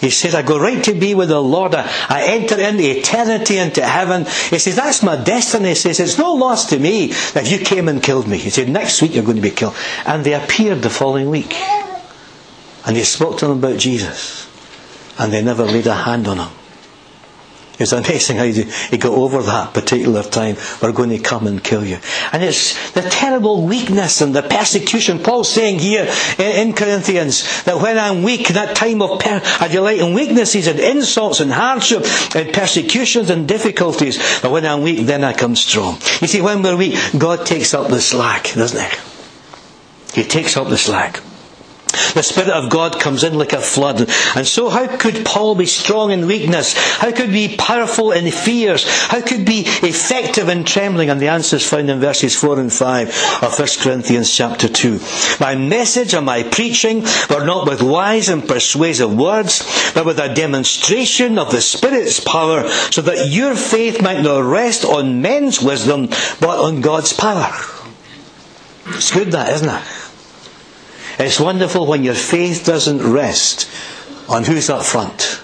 He 0.04 0.11
says, 0.11 0.34
I 0.34 0.42
go 0.42 0.58
right 0.58 0.84
to 0.84 0.92
be 0.92 1.14
with 1.14 1.30
the 1.30 1.40
Lord. 1.40 1.75
I, 1.75 1.88
I 2.08 2.25
enter 2.25 2.61
into 2.61 2.82
eternity, 2.82 3.56
into 3.56 3.82
heaven. 3.82 4.25
He 4.25 4.58
says, 4.58 4.76
that's 4.76 5.02
my 5.02 5.16
destiny. 5.16 5.70
He 5.70 5.75
says, 5.75 5.99
it's 5.99 6.18
no 6.18 6.34
loss 6.34 6.66
to 6.66 6.78
me 6.78 7.06
if 7.11 7.50
you 7.50 7.58
came 7.58 7.88
and 7.88 8.02
killed 8.02 8.28
me. 8.28 8.37
He 8.37 8.50
said, 8.50 8.68
next 8.68 9.00
week 9.00 9.14
you're 9.14 9.25
going 9.25 9.37
to 9.37 9.42
be 9.42 9.50
killed. 9.50 9.75
And 10.04 10.23
they 10.23 10.34
appeared 10.34 10.82
the 10.82 10.90
following 10.90 11.30
week. 11.30 11.54
And 12.87 12.94
they 12.96 13.02
spoke 13.02 13.38
to 13.38 13.46
them 13.46 13.58
about 13.58 13.78
Jesus. 13.78 14.46
And 15.18 15.32
they 15.32 15.42
never 15.42 15.64
laid 15.64 15.87
a 15.87 15.94
hand 15.94 16.28
on 16.28 16.38
him. 16.38 16.50
It's 17.78 17.90
amazing 17.93 18.37
how 18.37 18.45
he 18.45 18.99
got 18.99 19.12
over 19.12 19.43
that 19.43 19.75
particular 19.75 20.23
time. 20.23 20.57
We're 20.81 20.93
going 20.93 21.11
to 21.11 21.19
come 21.19 21.49
and 21.49 21.62
kill 21.62 21.85
you. 21.85 21.99
And 22.33 22.43
it's 22.45 22.93
the 22.93 23.02
terrible 23.02 23.66
weakness 23.66 24.21
and 24.21 24.35
the 24.35 24.43
persecution. 24.43 25.19
Paul's 25.19 25.49
saying 25.50 25.81
here 25.81 26.09
in 26.38 26.73
Corinthians 26.75 27.64
that 27.64 27.78
when 27.81 27.99
I'm 27.99 28.23
weak, 28.23 28.49
that 28.49 28.76
time 28.76 29.02
of 29.02 29.19
per- 29.19 29.43
I 29.61 29.66
delight 29.69 29.99
in 29.99 30.14
weaknesses 30.14 30.69
and 30.69 30.78
insults 30.78 31.40
and 31.40 31.50
hardship 31.50 32.04
and 32.37 32.54
persecutions 32.54 33.28
and 33.31 33.49
difficulties. 33.49 34.19
But 34.40 34.52
when 34.52 34.64
I'm 34.64 34.83
weak, 34.83 35.07
then 35.07 35.25
I 35.25 35.33
come 35.33 35.57
strong. 35.57 35.95
You 36.21 36.28
see, 36.28 36.40
when 36.40 36.62
we're 36.62 36.76
weak, 36.76 36.97
God 37.19 37.45
takes 37.45 37.75
up 37.75 37.88
the 37.88 38.00
slack, 38.00 38.52
doesn't 38.54 38.81
he? 40.14 40.23
He 40.23 40.28
takes 40.28 40.57
up 40.57 40.69
the 40.69 40.78
slack. 40.78 41.21
The 42.14 42.22
Spirit 42.22 42.50
of 42.50 42.70
God 42.70 43.00
comes 43.00 43.24
in 43.24 43.34
like 43.34 43.52
a 43.52 43.60
flood. 43.60 44.08
And 44.34 44.46
so 44.46 44.68
how 44.68 44.96
could 44.96 45.24
Paul 45.24 45.54
be 45.54 45.66
strong 45.66 46.10
in 46.10 46.26
weakness? 46.26 46.74
How 46.98 47.12
could 47.12 47.30
he 47.30 47.48
be 47.48 47.56
powerful 47.56 48.12
in 48.12 48.30
fears? 48.30 48.84
How 49.08 49.20
could 49.20 49.38
he 49.38 49.44
be 49.44 49.60
effective 49.66 50.48
in 50.48 50.64
trembling? 50.64 51.10
And 51.10 51.20
the 51.20 51.28
answer 51.28 51.56
is 51.56 51.68
found 51.68 51.90
in 51.90 52.00
verses 52.00 52.36
4 52.36 52.60
and 52.60 52.72
5 52.72 53.08
of 53.42 53.58
1 53.58 53.68
Corinthians 53.80 54.34
chapter 54.34 54.68
2. 54.68 55.00
My 55.40 55.54
message 55.54 56.14
and 56.14 56.26
my 56.26 56.42
preaching 56.42 57.02
were 57.30 57.44
not 57.44 57.66
with 57.66 57.82
wise 57.82 58.28
and 58.28 58.46
persuasive 58.46 59.14
words, 59.14 59.92
but 59.94 60.06
with 60.06 60.18
a 60.18 60.34
demonstration 60.34 61.38
of 61.38 61.50
the 61.50 61.60
Spirit's 61.60 62.20
power, 62.20 62.68
so 62.90 63.02
that 63.02 63.28
your 63.28 63.54
faith 63.54 64.02
might 64.02 64.22
not 64.22 64.44
rest 64.44 64.84
on 64.84 65.22
men's 65.22 65.60
wisdom, 65.60 66.08
but 66.40 66.58
on 66.58 66.80
God's 66.80 67.12
power. 67.12 67.52
It's 68.86 69.12
good 69.12 69.32
that, 69.32 69.52
isn't 69.54 69.68
it? 69.68 70.03
It's 71.18 71.38
wonderful 71.38 71.87
when 71.87 72.04
your 72.04 72.14
faith 72.14 72.64
doesn't 72.64 73.02
rest 73.02 73.71
on 74.28 74.44
who's 74.44 74.71
up 74.71 74.85
front 74.85 75.40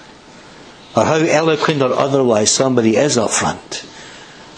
or 0.95 1.05
how 1.05 1.15
eloquent 1.15 1.81
or 1.81 1.93
otherwise 1.93 2.51
somebody 2.51 2.97
is 2.97 3.17
up 3.17 3.31
front, 3.31 3.85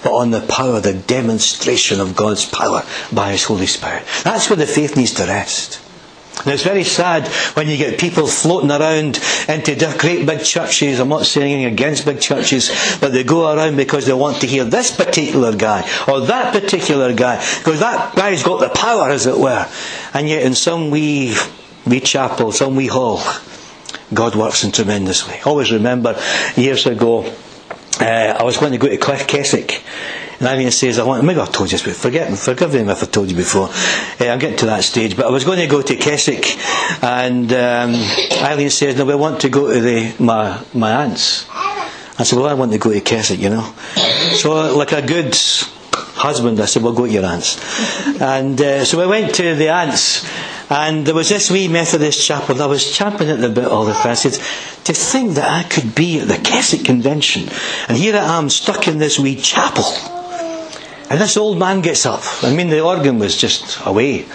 but 0.03 0.13
on 0.13 0.32
the 0.32 0.41
power, 0.41 0.79
the 0.79 0.93
demonstration 0.93 2.00
of 2.00 2.15
God's 2.15 2.46
power 2.46 2.84
by 3.12 3.32
His 3.32 3.43
Holy 3.43 3.67
Spirit. 3.67 4.03
That's 4.24 4.50
where 4.50 4.58
the 4.58 4.65
faith 4.65 4.98
needs 4.98 5.13
to 5.15 5.25
rest. 5.25 5.82
It's 6.45 6.63
very 6.63 6.83
sad 6.83 7.27
when 7.55 7.69
you 7.69 7.77
get 7.77 7.99
people 7.99 8.27
floating 8.27 8.71
around 8.71 9.19
into 9.47 9.95
great 9.97 10.25
big 10.25 10.43
churches. 10.43 10.99
I'm 10.99 11.07
not 11.07 11.25
saying 11.25 11.53
anything 11.53 11.73
against 11.73 12.05
big 12.05 12.19
churches, 12.19 12.69
but 12.99 13.13
they 13.13 13.23
go 13.23 13.55
around 13.55 13.77
because 13.77 14.05
they 14.07 14.13
want 14.13 14.41
to 14.41 14.47
hear 14.47 14.65
this 14.65 14.93
particular 14.95 15.55
guy 15.55 15.87
or 16.07 16.21
that 16.21 16.51
particular 16.53 17.13
guy, 17.13 17.37
because 17.59 17.79
that 17.79 18.15
guy's 18.15 18.43
got 18.43 18.59
the 18.59 18.69
power, 18.69 19.09
as 19.09 19.25
it 19.25 19.37
were. 19.37 19.69
And 20.13 20.27
yet, 20.27 20.43
in 20.43 20.53
some 20.55 20.89
wee, 20.89 21.35
wee 21.85 22.01
chapel, 22.01 22.51
some 22.51 22.75
wee 22.75 22.87
hall, 22.87 23.21
God 24.13 24.35
works 24.35 24.63
in 24.63 24.71
tremendous 24.71 25.27
way. 25.27 25.39
Always 25.45 25.71
remember 25.71 26.19
years 26.55 26.85
ago, 26.87 27.31
uh, 28.01 28.37
I 28.39 28.43
was 28.43 28.57
going 28.57 28.71
to 28.71 28.77
go 28.77 28.89
to 28.89 28.97
Cliff 28.97 29.27
Keswick 29.27 29.83
Eileen 30.45 30.71
says, 30.71 31.00
I 31.00 31.03
want, 31.03 31.23
maybe 31.23 31.39
I've 31.39 31.51
told 31.51 31.71
you 31.71 31.77
this, 31.77 31.85
but 31.85 31.95
forget, 31.95 32.38
forgive 32.38 32.73
me 32.73 32.79
if 32.91 33.03
I've 33.03 33.12
told 33.12 33.29
you 33.29 33.35
before. 33.35 33.69
Uh, 34.19 34.31
I'm 34.31 34.39
getting 34.39 34.57
to 34.57 34.65
that 34.67 34.83
stage. 34.83 35.15
But 35.15 35.25
I 35.25 35.29
was 35.31 35.43
going 35.43 35.59
to 35.59 35.67
go 35.67 35.81
to 35.81 35.95
Keswick, 35.95 36.57
and 37.03 37.51
um, 37.53 37.93
Eileen 38.43 38.69
says, 38.69 38.97
no, 38.97 39.05
we 39.05 39.15
want 39.15 39.41
to 39.41 39.50
go 39.50 39.71
to 39.73 39.79
the, 39.79 40.15
my, 40.19 40.62
my 40.73 40.91
aunt's. 41.03 41.45
I 42.19 42.23
said, 42.23 42.38
well, 42.38 42.47
I 42.47 42.53
want 42.53 42.71
to 42.73 42.77
go 42.77 42.91
to 42.91 43.01
Keswick, 43.01 43.39
you 43.39 43.50
know. 43.50 43.73
So, 44.33 44.75
like 44.77 44.91
a 44.91 45.01
good 45.01 45.35
husband, 46.15 46.59
I 46.59 46.65
said, 46.65 46.83
well, 46.83 46.93
go 46.93 47.05
to 47.05 47.12
your 47.12 47.25
aunt's. 47.25 47.57
And 48.21 48.59
uh, 48.62 48.85
so 48.85 49.00
we 49.00 49.07
went 49.07 49.33
to 49.35 49.55
the 49.55 49.69
aunt's, 49.69 50.29
and 50.69 51.05
there 51.05 51.15
was 51.15 51.29
this 51.29 51.50
wee 51.51 51.67
Methodist 51.67 52.25
chapel, 52.25 52.55
and 52.55 52.62
I 52.62 52.67
was 52.67 52.95
champing 52.95 53.29
at 53.29 53.39
the 53.41 53.50
bit 53.50 53.65
all 53.65 53.85
the 53.85 53.93
time. 53.93 54.12
I 54.12 54.13
said, 54.13 54.33
to 54.85 54.93
think 54.93 55.33
that 55.33 55.50
I 55.50 55.67
could 55.67 55.95
be 55.95 56.19
at 56.19 56.27
the 56.27 56.38
Keswick 56.38 56.85
convention, 56.85 57.50
and 57.88 57.97
here 57.97 58.15
I 58.15 58.38
am 58.38 58.50
stuck 58.50 58.88
in 58.88 59.00
this 59.00 59.17
wee 59.17 59.35
chapel. 59.35 59.83
And 61.10 61.19
this 61.19 61.38
old 61.38 61.60
man 61.60 61.81
gets 61.81 62.05
up. 62.05 62.22
I 62.43 62.55
mean, 62.55 62.69
the 62.69 62.81
organ 62.81 63.19
was 63.19 63.36
just 63.36 63.86
away. 63.86 64.25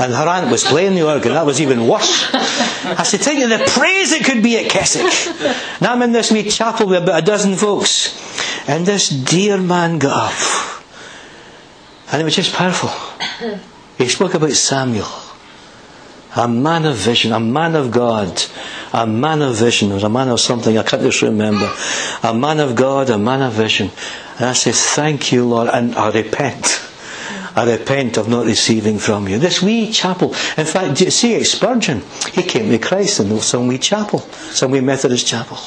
And 0.00 0.12
her 0.12 0.26
aunt 0.26 0.50
was 0.50 0.64
playing 0.64 0.94
the 0.94 1.06
organ. 1.06 1.32
That 1.32 1.44
was 1.44 1.60
even 1.60 1.86
worse. 1.86 2.32
I 2.32 3.02
said, 3.02 3.20
think 3.20 3.42
of 3.42 3.50
the 3.50 3.64
praise 3.68 4.12
it 4.12 4.24
could 4.24 4.42
be 4.42 4.56
at 4.56 4.70
Keswick. 4.70 5.12
Now 5.80 5.92
I'm 5.92 6.02
in 6.02 6.12
this 6.12 6.30
wee 6.30 6.48
chapel 6.48 6.86
with 6.86 7.02
about 7.02 7.22
a 7.22 7.26
dozen 7.26 7.56
folks. 7.56 8.18
And 8.68 8.86
this 8.86 9.08
dear 9.08 9.58
man 9.58 9.98
got 9.98 10.32
up. 10.32 10.84
And 12.12 12.20
it 12.22 12.24
was 12.24 12.36
just 12.36 12.54
powerful. 12.54 12.90
He 13.98 14.08
spoke 14.08 14.34
about 14.34 14.52
Samuel. 14.52 15.08
A 16.34 16.48
man 16.48 16.86
of 16.86 16.96
vision, 16.96 17.32
a 17.32 17.40
man 17.40 17.76
of 17.76 17.90
God, 17.90 18.42
a 18.94 19.06
man 19.06 19.42
of 19.42 19.56
vision, 19.56 19.92
or 19.92 19.98
a 19.98 20.08
man 20.08 20.30
of 20.30 20.40
something, 20.40 20.78
I 20.78 20.82
can't 20.82 21.02
just 21.02 21.20
remember. 21.20 21.70
A 22.22 22.32
man 22.32 22.58
of 22.58 22.74
God, 22.74 23.10
a 23.10 23.18
man 23.18 23.42
of 23.42 23.52
vision. 23.52 23.90
And 24.36 24.46
I 24.46 24.52
say, 24.52 24.72
Thank 24.72 25.32
you, 25.32 25.46
Lord, 25.46 25.68
and 25.68 25.94
I 25.94 26.10
repent. 26.10 26.88
I 27.54 27.70
repent 27.70 28.16
of 28.16 28.28
not 28.28 28.46
receiving 28.46 28.98
from 28.98 29.28
you. 29.28 29.38
This 29.38 29.62
wee 29.62 29.90
chapel. 29.92 30.28
In 30.56 30.64
fact, 30.64 30.98
see 30.98 31.44
Spurgeon? 31.44 32.02
He 32.32 32.42
came 32.42 32.70
to 32.70 32.78
Christ 32.78 33.20
in 33.20 33.38
some 33.40 33.66
wee 33.66 33.78
chapel, 33.78 34.20
some 34.20 34.70
wee 34.70 34.80
Methodist 34.80 35.26
chapel. 35.26 35.58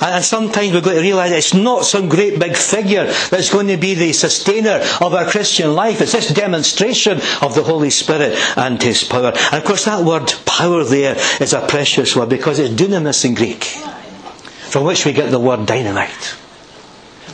And 0.00 0.24
sometimes 0.24 0.72
we've 0.72 0.82
got 0.82 0.94
to 0.94 1.00
realise 1.00 1.32
it's 1.32 1.54
not 1.54 1.84
some 1.84 2.08
great 2.08 2.38
big 2.38 2.56
figure 2.56 3.04
that's 3.04 3.50
going 3.50 3.66
to 3.66 3.76
be 3.76 3.94
the 3.94 4.12
sustainer 4.12 4.80
of 5.00 5.12
our 5.12 5.24
Christian 5.24 5.74
life. 5.74 6.00
It's 6.00 6.12
this 6.12 6.28
demonstration 6.28 7.18
of 7.42 7.54
the 7.54 7.64
Holy 7.64 7.90
Spirit 7.90 8.38
and 8.56 8.80
His 8.80 9.02
power. 9.02 9.32
And 9.34 9.54
of 9.54 9.64
course 9.64 9.86
that 9.86 10.04
word 10.04 10.32
power 10.46 10.84
there 10.84 11.16
is 11.40 11.52
a 11.52 11.66
precious 11.66 12.14
word 12.14 12.28
because 12.28 12.60
it's 12.60 12.74
dunamis 12.74 13.24
in 13.24 13.34
Greek, 13.34 13.64
from 13.64 14.84
which 14.84 15.04
we 15.04 15.12
get 15.12 15.30
the 15.30 15.40
word 15.40 15.66
dynamite. 15.66 16.36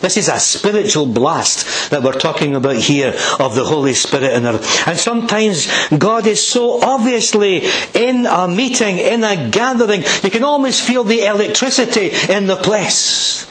This 0.05 0.19
is 0.19 0.29
a 0.29 0.39
spiritual 0.39 1.07
blast 1.07 1.89
that 1.91 2.03
we're 2.03 2.13
talking 2.13 2.55
about 2.55 2.77
here 2.77 3.15
of 3.41 3.55
the 3.55 3.65
Holy 3.65 3.95
Spirit 3.95 4.35
in 4.35 4.45
our. 4.45 4.61
And 4.87 4.99
sometimes 4.99 5.67
God 5.97 6.27
is 6.27 6.47
so 6.47 6.83
obviously 6.83 7.65
in 7.95 8.27
a 8.27 8.47
meeting, 8.47 8.99
in 8.99 9.25
a 9.25 9.49
gathering, 9.49 10.05
you 10.23 10.31
can 10.31 10.45
almost 10.45 10.83
feel 10.83 11.05
the 11.05 11.25
electricity 11.25 12.11
in 12.31 12.47
the 12.47 12.57
place. 12.57 13.47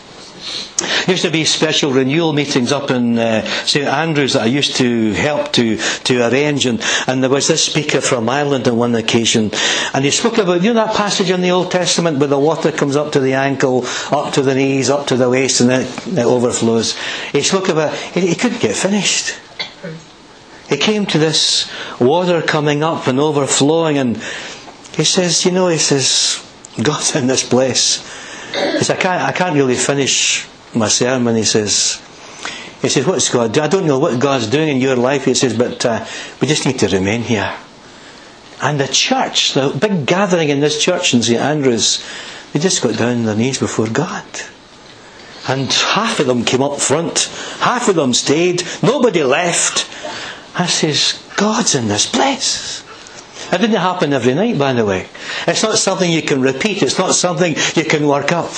Used 1.08 1.24
to 1.24 1.32
be 1.32 1.46
special 1.46 1.92
renewal 1.92 2.34
meetings 2.34 2.72
up 2.72 2.90
in 2.92 3.18
uh, 3.18 3.44
St 3.66 3.86
Andrews 3.88 4.34
that 4.34 4.44
I 4.44 4.46
used 4.46 4.76
to 4.78 5.12
help 5.14 5.52
to, 5.54 5.78
to 5.78 6.28
arrange, 6.28 6.66
and, 6.66 6.82
and 7.08 7.22
there 7.22 7.30
was 7.30 7.48
this 7.48 7.64
speaker 7.64 8.02
from 8.02 8.28
Ireland 8.30 8.68
on 8.68 8.78
one 8.78 8.96
occasion, 8.96 9.52
and 9.94 10.06
he 10.06 10.12
spoke 10.12 10.38
about, 10.38 10.62
you 10.64 10.74
know 10.74 10.86
that 10.86 10.96
passage 10.96 11.30
in 11.30 11.42
the 11.42 11.52
Old 11.52 11.72
Testament 11.72 12.20
where 12.20 12.28
the 12.28 12.40
water 12.40 12.72
comes 12.72 12.96
up 12.96 13.12
to 13.14 13.20
the 13.20 13.34
ankle, 13.34 13.86
up 14.12 14.34
to 14.34 14.42
the 14.42 14.56
knees, 14.56 14.90
up 14.90 15.08
to 15.08 15.16
the 15.18 15.30
waist, 15.30 15.62
and 15.62 15.72
it, 15.72 16.08
it 16.08 16.26
overflows. 16.26 16.98
He 17.32 17.42
spoke 17.42 17.70
about, 17.70 17.94
he 17.96 18.36
couldn't 18.36 18.62
get 18.62 18.76
finished. 18.76 19.36
He 20.70 20.78
came 20.78 21.06
to 21.08 21.18
this 21.18 21.70
water 22.00 22.42
coming 22.42 22.84
up 22.84 23.08
and 23.08 23.20
overflowing, 23.20 23.98
and 23.98 24.18
he 24.96 25.04
says, 25.04 25.46
you 25.46 25.52
know, 25.52 25.68
he 25.68 25.78
says, 25.78 26.44
God's 26.82 27.16
in 27.16 27.28
this 27.28 27.48
place. 27.48 28.23
He 28.54 28.78
says, 28.80 28.90
I 28.92 28.96
can't, 28.96 29.22
I 29.22 29.32
can't 29.32 29.56
really 29.56 29.76
finish 29.76 30.48
my 30.76 30.88
sermon, 30.88 31.36
he 31.36 31.44
says, 31.44 32.02
he 32.82 32.90
says, 32.90 33.06
what's 33.06 33.30
God 33.30 33.54
doing? 33.54 33.66
I 33.66 33.70
don't 33.70 33.88
know 33.88 34.00
what 34.00 34.20
God's 34.20 34.48
doing 34.48 34.70
in 34.70 34.78
your 34.78 34.96
life, 34.96 35.26
he 35.26 35.34
says, 35.34 35.58
but 35.58 35.86
uh, 35.86 36.06
we 36.42 36.48
just 36.48 36.66
need 36.66 36.80
to 36.80 36.88
remain 36.88 37.22
here. 37.22 37.54
And 38.62 38.80
the 38.80 38.88
church, 38.88 39.54
the 39.54 39.70
big 39.70 40.06
gathering 40.06 40.50
in 40.50 40.60
this 40.60 40.82
church 40.82 41.14
in 41.14 41.22
St 41.22 41.40
Andrews, 41.40 42.06
they 42.52 42.60
just 42.60 42.82
got 42.82 42.98
down 42.98 43.18
on 43.18 43.26
their 43.26 43.36
knees 43.36 43.60
before 43.60 43.88
God. 43.88 44.26
And 45.48 45.72
half 45.72 46.20
of 46.20 46.28
them 46.28 46.46
came 46.46 46.62
up 46.62 46.80
front, 46.80 47.30
half 47.60 47.90
of 47.90 47.96
them 47.96 48.14
stayed, 48.14 48.64
nobody 48.82 49.24
left. 49.24 49.90
I 50.58 50.68
says, 50.68 51.22
God's 51.36 51.76
in 51.76 51.88
this 51.88 52.06
place. 52.10 52.84
It 53.54 53.60
didn't 53.62 53.76
happen 53.76 54.14
every 54.14 54.34
night, 54.34 54.58
by 54.58 54.74
the 54.74 54.84
way. 54.84 55.06
It's 55.46 55.62
not 55.62 55.78
something 55.78 56.12
you 56.12 56.24
can 56.24 56.42
repeat. 56.42 56.82
It's 56.82 56.98
not 56.98 57.14
something 57.14 57.56
you 57.76 57.86
can 57.86 58.08
work 58.08 58.32
up. 58.32 58.52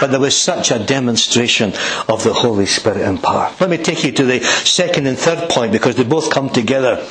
But 0.00 0.10
there 0.10 0.18
was 0.18 0.36
such 0.36 0.72
a 0.72 0.78
demonstration 0.80 1.72
of 2.08 2.24
the 2.24 2.32
Holy 2.32 2.66
Spirit 2.66 3.02
in 3.02 3.18
power. 3.18 3.54
Let 3.60 3.70
me 3.70 3.76
take 3.78 4.02
you 4.02 4.10
to 4.10 4.24
the 4.24 4.40
second 4.40 5.06
and 5.06 5.16
third 5.16 5.50
point 5.50 5.70
because 5.70 5.94
they 5.94 6.02
both 6.02 6.32
come 6.32 6.50
together. 6.50 7.06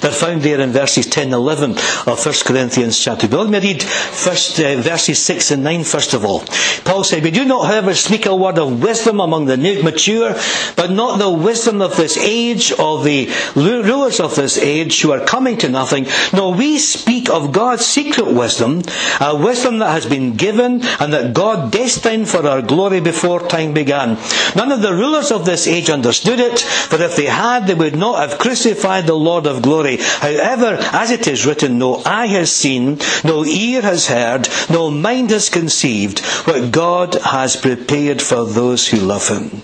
They're 0.00 0.10
found 0.10 0.42
there 0.42 0.60
in 0.60 0.70
verses 0.70 1.06
10 1.06 1.28
and 1.28 1.34
11 1.34 1.72
of 2.06 2.24
1 2.24 2.34
Corinthians 2.44 2.98
chapter. 2.98 3.28
But 3.28 3.44
let 3.46 3.62
me 3.62 3.72
read 3.72 3.82
first, 3.82 4.58
uh, 4.60 4.76
verses 4.76 5.22
6 5.24 5.50
and 5.52 5.62
9 5.62 5.84
first 5.84 6.14
of 6.14 6.24
all. 6.24 6.40
Paul 6.84 7.04
said, 7.04 7.22
We 7.22 7.30
do 7.30 7.44
not, 7.44 7.66
however, 7.66 7.94
speak 7.94 8.26
a 8.26 8.34
word 8.34 8.58
of 8.58 8.82
wisdom 8.82 9.20
among 9.20 9.46
the 9.46 9.56
new 9.56 9.82
mature, 9.82 10.34
but 10.76 10.90
not 10.90 11.18
the 11.18 11.30
wisdom 11.30 11.82
of 11.82 11.96
this 11.96 12.16
age, 12.16 12.72
or 12.78 13.02
the 13.02 13.28
rulers 13.54 14.20
of 14.20 14.36
this 14.36 14.58
age 14.58 15.00
who 15.00 15.12
are 15.12 15.24
coming 15.24 15.58
to 15.58 15.68
nothing. 15.68 16.06
No, 16.32 16.50
we 16.50 16.78
speak 16.78 17.30
of 17.30 17.52
God's 17.52 17.84
secret 17.84 18.26
wisdom, 18.26 18.82
a 19.20 19.36
wisdom 19.36 19.78
that 19.78 19.90
has 19.90 20.06
been 20.06 20.34
given 20.34 20.82
and 21.00 21.12
that 21.12 21.34
God 21.34 21.72
destined 21.72 22.28
for 22.28 22.46
our 22.46 22.62
glory 22.62 23.00
before 23.00 23.46
time 23.46 23.74
began. 23.74 24.16
None 24.56 24.72
of 24.72 24.82
the 24.82 24.94
rulers 24.94 25.30
of 25.30 25.44
this 25.44 25.66
age 25.66 25.90
understood 25.90 26.40
it, 26.40 26.60
for 26.60 27.00
if 27.02 27.16
they 27.16 27.26
had, 27.26 27.66
they 27.66 27.74
would 27.74 27.96
not 27.96 28.28
have 28.28 28.38
crucified 28.38 29.06
the 29.06 29.14
Lord 29.14 29.46
of 29.46 29.62
glory. 29.62 29.67
However, 29.68 30.78
as 30.92 31.10
it 31.10 31.26
is 31.26 31.46
written, 31.46 31.78
no 31.78 32.02
eye 32.04 32.26
has 32.28 32.52
seen, 32.52 32.98
no 33.24 33.44
ear 33.44 33.82
has 33.82 34.06
heard, 34.08 34.48
no 34.70 34.90
mind 34.90 35.30
has 35.30 35.48
conceived 35.48 36.20
what 36.46 36.72
God 36.72 37.14
has 37.14 37.56
prepared 37.56 38.22
for 38.22 38.44
those 38.44 38.88
who 38.88 38.98
love 38.98 39.28
him. 39.28 39.62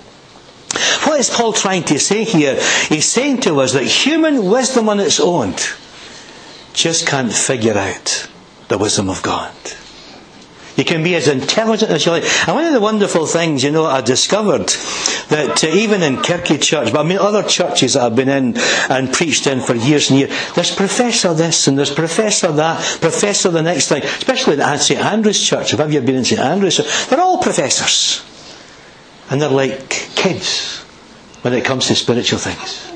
What 1.04 1.20
is 1.20 1.30
Paul 1.30 1.52
trying 1.52 1.84
to 1.84 1.98
say 1.98 2.24
here? 2.24 2.60
He's 2.88 3.06
saying 3.06 3.40
to 3.42 3.60
us 3.60 3.72
that 3.72 3.84
human 3.84 4.46
wisdom 4.46 4.88
on 4.88 5.00
its 5.00 5.20
own 5.20 5.54
just 6.72 7.06
can't 7.06 7.32
figure 7.32 7.78
out 7.78 8.28
the 8.68 8.78
wisdom 8.78 9.08
of 9.08 9.22
God. 9.22 9.54
You 10.76 10.84
can 10.84 11.04
be 11.04 11.14
as 11.14 11.28
intelligent 11.28 11.92
as 11.92 12.04
you 12.04 12.12
like. 12.12 12.24
And 12.48 12.56
one 12.56 12.64
of 12.64 12.72
the 12.72 12.80
wonderful 12.80 13.26
things, 13.26 13.62
you 13.62 13.70
know, 13.70 13.84
I 13.86 14.00
discovered 14.00 14.72
that 15.28 15.64
even 15.64 16.02
in 16.02 16.16
Kirky 16.16 16.60
Church, 16.60 16.92
but 16.92 17.00
I 17.00 17.08
mean 17.08 17.18
other 17.18 17.42
churches 17.42 17.94
that 17.94 18.02
I've 18.02 18.16
been 18.16 18.28
in 18.28 18.56
and 18.88 19.12
preached 19.12 19.46
in 19.46 19.60
for 19.60 19.74
years 19.74 20.10
and 20.10 20.18
years, 20.18 20.30
there's 20.54 20.74
professor 20.74 21.34
this 21.34 21.66
and 21.66 21.78
there's 21.78 21.92
professor 21.92 22.52
that, 22.52 22.78
professor 23.00 23.50
the 23.50 23.62
next 23.62 23.88
thing, 23.88 24.02
especially 24.02 24.60
at 24.60 24.76
St 24.76 25.00
Andrew's 25.00 25.42
Church. 25.42 25.74
If 25.74 25.92
you've 25.92 26.06
been 26.06 26.16
in 26.16 26.24
St 26.24 26.40
Andrew's, 26.40 27.08
they're 27.08 27.20
all 27.20 27.38
professors. 27.38 28.24
And 29.30 29.40
they're 29.40 29.48
like 29.48 29.88
kids 29.88 30.80
when 31.42 31.54
it 31.54 31.64
comes 31.64 31.86
to 31.88 31.94
spiritual 31.94 32.38
things. 32.38 32.90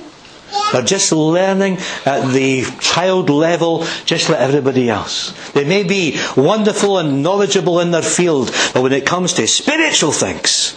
They're 0.72 0.82
just 0.82 1.12
learning 1.12 1.78
at 2.04 2.32
the 2.32 2.64
child 2.80 3.30
level, 3.30 3.86
just 4.04 4.28
like 4.28 4.40
everybody 4.40 4.90
else. 4.90 5.32
They 5.52 5.64
may 5.64 5.82
be 5.82 6.18
wonderful 6.36 6.98
and 6.98 7.22
knowledgeable 7.22 7.80
in 7.80 7.90
their 7.90 8.02
field, 8.02 8.50
but 8.74 8.82
when 8.82 8.92
it 8.92 9.06
comes 9.06 9.32
to 9.34 9.46
spiritual 9.46 10.12
things, 10.12 10.76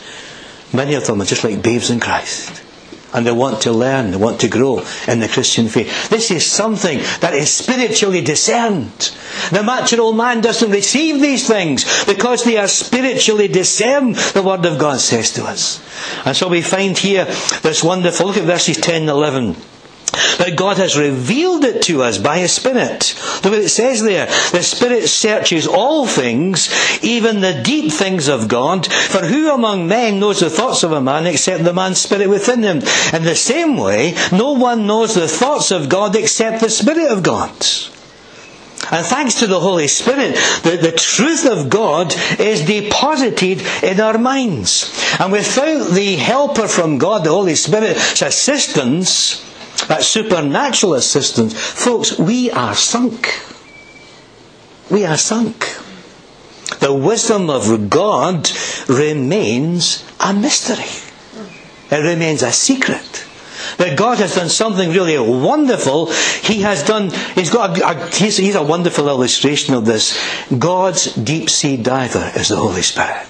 many 0.74 0.96
of 0.96 1.06
them 1.06 1.22
are 1.22 1.26
just 1.26 1.44
like 1.44 1.62
babes 1.62 1.90
in 1.90 2.00
Christ. 2.00 2.64
And 3.14 3.28
they 3.28 3.32
want 3.32 3.62
to 3.64 3.74
learn, 3.74 4.12
they 4.12 4.18
want 4.18 4.40
to 4.40 4.48
grow 4.48 4.86
in 5.06 5.20
the 5.20 5.28
Christian 5.28 5.68
faith. 5.68 6.10
This 6.10 6.32
is 6.32 6.46
something 6.46 7.00
that 7.20 7.34
is 7.34 7.52
spiritually 7.52 8.22
discerned. 8.22 9.12
The 9.52 9.64
natural 9.64 10.14
man 10.14 10.40
doesn't 10.40 10.72
receive 10.72 11.20
these 11.20 11.46
things 11.46 12.06
because 12.06 12.46
they 12.46 12.56
are 12.58 12.70
spiritually 12.70 13.50
discerned, 13.50 14.16
the 14.16 14.42
Word 14.42 14.66
of 14.66 14.80
God 14.80 15.02
says 15.02 15.32
to 15.34 15.44
us. 15.44 15.84
And 16.26 16.38
so 16.38 16.48
we 16.48 16.62
find 16.62 16.98
here 16.98 17.26
this 17.64 17.84
wonderful, 17.84 18.28
look 18.28 18.38
at 18.38 18.46
verses 18.46 18.78
10 18.78 19.02
and 19.02 19.10
11. 19.10 19.56
But 20.38 20.56
God 20.56 20.78
has 20.78 20.98
revealed 20.98 21.64
it 21.64 21.84
to 21.84 22.04
us 22.04 22.18
by 22.18 22.40
His 22.40 22.52
Spirit. 22.52 23.16
Look 23.44 23.54
what 23.54 23.62
it 23.62 23.70
says 23.70 24.04
there. 24.04 24.26
The 24.52 24.64
Spirit 24.64 25.08
searches 25.08 25.68
all 25.68 26.06
things, 26.06 26.70
even 27.04 27.42
the 27.42 27.62
deep 27.64 27.92
things 27.92 28.28
of 28.28 28.48
God. 28.48 28.86
For 28.92 29.26
who 29.26 29.52
among 29.52 29.88
men 29.88 30.20
knows 30.20 30.40
the 30.40 30.50
thoughts 30.50 30.84
of 30.84 30.92
a 30.92 31.02
man 31.02 31.28
except 31.28 31.64
the 31.64 31.74
man's 31.74 32.02
spirit 32.02 32.30
within 32.30 32.64
him? 32.64 32.78
In 33.14 33.24
the 33.24 33.36
same 33.36 33.78
way, 33.78 34.16
no 34.32 34.54
one 34.54 34.88
knows 34.88 35.16
the 35.16 35.28
thoughts 35.28 35.72
of 35.72 35.90
God 35.90 36.16
except 36.16 36.62
the 36.62 36.70
Spirit 36.70 37.12
of 37.12 37.24
God. 37.24 37.52
And 38.92 39.06
thanks 39.06 39.36
to 39.36 39.48
the 39.48 39.60
Holy 39.60 39.88
Spirit, 39.88 40.36
the, 40.64 40.78
the 40.82 40.92
truth 40.92 41.46
of 41.46 41.70
God 41.70 42.14
is 42.40 42.66
deposited 42.66 43.62
in 43.84 44.02
our 44.02 44.18
minds. 44.18 44.92
And 45.20 45.32
without 45.32 45.92
the 45.92 46.16
helper 46.16 46.68
from 46.68 46.98
God, 46.98 47.24
the 47.24 47.30
Holy 47.30 47.56
Spirit's 47.56 48.22
assistance, 48.22 49.48
that 49.92 50.04
supernatural 50.04 50.94
assistance, 50.94 51.54
folks, 51.54 52.18
we 52.18 52.50
are 52.50 52.74
sunk. 52.74 53.28
We 54.90 55.04
are 55.04 55.18
sunk. 55.18 55.68
The 56.80 56.94
wisdom 56.94 57.50
of 57.50 57.90
God 57.90 58.50
remains 58.88 60.06
a 60.18 60.34
mystery. 60.34 60.88
It 61.92 62.04
remains 62.04 62.42
a 62.42 62.54
secret. 62.54 63.28
That 63.80 63.98
God 63.98 64.20
has 64.20 64.36
done 64.36 64.48
something 64.48 64.92
really 64.92 65.20
wonderful. 65.20 66.06
He 66.42 66.62
has 66.62 66.84
done, 66.84 67.10
he's 67.36 67.50
got 67.50 67.78
a, 67.78 67.90
a 67.90 68.10
he's, 68.16 68.38
he's 68.38 68.56
a 68.56 68.64
wonderful 68.64 69.10
illustration 69.10 69.74
of 69.74 69.84
this. 69.84 70.18
God's 70.58 71.14
deep 71.16 71.50
sea 71.50 71.76
diver 71.76 72.32
is 72.38 72.48
the 72.48 72.56
Holy 72.56 72.82
Spirit. 72.82 73.28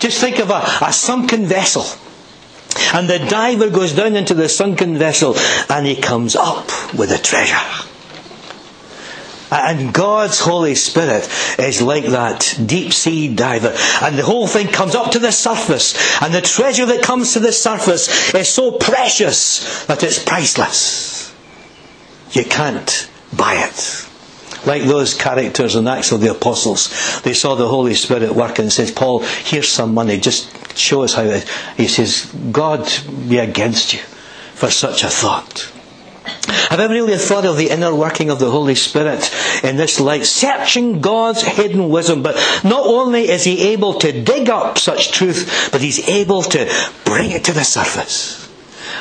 Just 0.00 0.18
think 0.18 0.38
of 0.38 0.48
a, 0.48 0.64
a 0.80 0.94
sunken 0.94 1.44
vessel 1.44 1.84
and 2.94 3.08
the 3.08 3.18
diver 3.18 3.70
goes 3.70 3.92
down 3.92 4.16
into 4.16 4.34
the 4.34 4.48
sunken 4.48 4.98
vessel 4.98 5.34
and 5.68 5.86
he 5.86 5.96
comes 5.96 6.36
up 6.36 6.68
with 6.94 7.10
a 7.10 7.18
treasure. 7.18 7.86
And 9.50 9.94
God's 9.94 10.40
Holy 10.40 10.74
Spirit 10.74 11.28
is 11.58 11.80
like 11.80 12.06
that 12.06 12.58
deep 12.66 12.92
sea 12.92 13.32
diver. 13.34 13.74
And 14.02 14.18
the 14.18 14.24
whole 14.24 14.46
thing 14.46 14.66
comes 14.68 14.94
up 14.94 15.12
to 15.12 15.18
the 15.20 15.30
surface. 15.30 15.94
And 16.20 16.34
the 16.34 16.40
treasure 16.40 16.86
that 16.86 17.02
comes 17.02 17.32
to 17.34 17.40
the 17.40 17.52
surface 17.52 18.34
is 18.34 18.48
so 18.48 18.72
precious 18.72 19.86
that 19.86 20.02
it's 20.02 20.22
priceless. 20.22 21.32
You 22.32 22.44
can't 22.44 23.08
buy 23.36 23.64
it. 23.68 24.08
Like 24.66 24.82
those 24.82 25.14
characters 25.14 25.76
in 25.76 25.86
Acts 25.86 26.10
of 26.10 26.20
the 26.20 26.32
Apostles, 26.32 27.22
they 27.22 27.32
saw 27.32 27.54
the 27.54 27.68
Holy 27.68 27.94
Spirit 27.94 28.34
work 28.34 28.58
and 28.58 28.72
said, 28.72 28.96
Paul, 28.96 29.20
here's 29.20 29.68
some 29.68 29.94
money, 29.94 30.18
just 30.18 30.50
show 30.78 31.02
us 31.02 31.14
how. 31.14 31.40
He 31.76 31.88
says, 31.88 32.32
God 32.52 32.90
be 33.28 33.38
against 33.38 33.94
you 33.94 34.00
for 34.54 34.70
such 34.70 35.04
a 35.04 35.08
thought. 35.08 35.72
Have 36.70 36.80
I 36.80 36.86
really 36.86 37.16
thought 37.16 37.44
of 37.44 37.56
the 37.56 37.70
inner 37.70 37.94
working 37.94 38.30
of 38.30 38.38
the 38.38 38.50
Holy 38.50 38.74
Spirit 38.74 39.30
in 39.62 39.76
this 39.76 40.00
light, 40.00 40.26
searching 40.26 41.00
God's 41.00 41.42
hidden 41.42 41.88
wisdom? 41.88 42.22
But 42.22 42.36
not 42.64 42.86
only 42.86 43.28
is 43.28 43.44
He 43.44 43.72
able 43.72 43.94
to 44.00 44.12
dig 44.12 44.48
up 44.50 44.78
such 44.78 45.12
truth, 45.12 45.68
but 45.70 45.80
He's 45.80 46.08
able 46.08 46.42
to 46.42 46.70
bring 47.04 47.30
it 47.30 47.44
to 47.44 47.52
the 47.52 47.64
surface. 47.64 48.45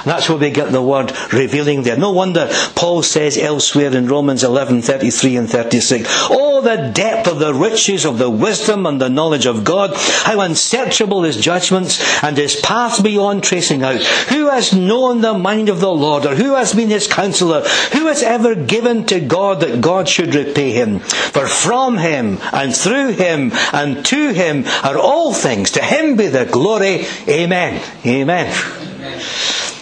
That's 0.04 0.30
where 0.30 0.38
we 0.38 0.50
get 0.50 0.72
the 0.72 0.82
word 0.82 1.14
revealing 1.32 1.84
there. 1.84 1.98
No 1.98 2.12
wonder 2.12 2.50
Paul 2.76 3.04
says 3.04 3.38
elsewhere 3.38 3.96
in 3.96 4.08
Romans 4.08 4.44
11, 4.44 4.82
33 4.82 5.38
and 5.38 5.50
36, 5.50 6.08
Oh, 6.30 6.62
the 6.62 6.92
depth 6.94 7.28
of 7.28 7.40
the 7.40 7.54
riches 7.54 8.06
of 8.06 8.18
the 8.18 8.30
wisdom 8.30 8.86
and 8.86 9.00
the 9.00 9.10
knowledge 9.10 9.46
of 9.46 9.64
God, 9.64 9.92
how 9.96 10.40
unsearchable 10.42 11.24
his 11.24 11.38
judgments 11.38 12.02
and 12.24 12.38
his 12.38 12.56
path 12.56 13.04
beyond 13.04 13.44
tracing 13.44 13.84
out. 13.84 14.02
Who 14.02 14.50
has 14.50 14.74
known 14.74 15.22
the 15.22 15.34
mind 15.34 15.70
of 15.70 15.80
the 15.80 15.92
Lord, 15.92 16.26
or 16.26 16.36
who 16.36 16.56
has 16.56 16.74
been 16.74 16.90
his 16.90 17.08
counselor? 17.08 17.62
Who 17.94 18.08
has 18.08 18.24
ever 18.24 18.56
given 18.56 19.06
to 19.06 19.20
God 19.20 19.62
that 19.62 19.82
God 19.82 20.10
should 20.10 20.36
repay 20.36 20.72
him? 20.72 21.00
For 21.00 21.48
from 21.48 21.98
him 21.98 22.40
and 22.52 22.76
through 22.76 23.14
him 23.14 23.52
and 23.74 24.06
to 24.06 24.34
him 24.34 24.66
are 24.84 24.98
all 24.98 25.34
things. 25.34 25.72
To 25.72 25.82
him 25.82 26.16
be 26.16 26.28
the 26.28 26.46
glory. 26.46 27.06
Amen. 27.28 27.82
Amen. 28.06 28.85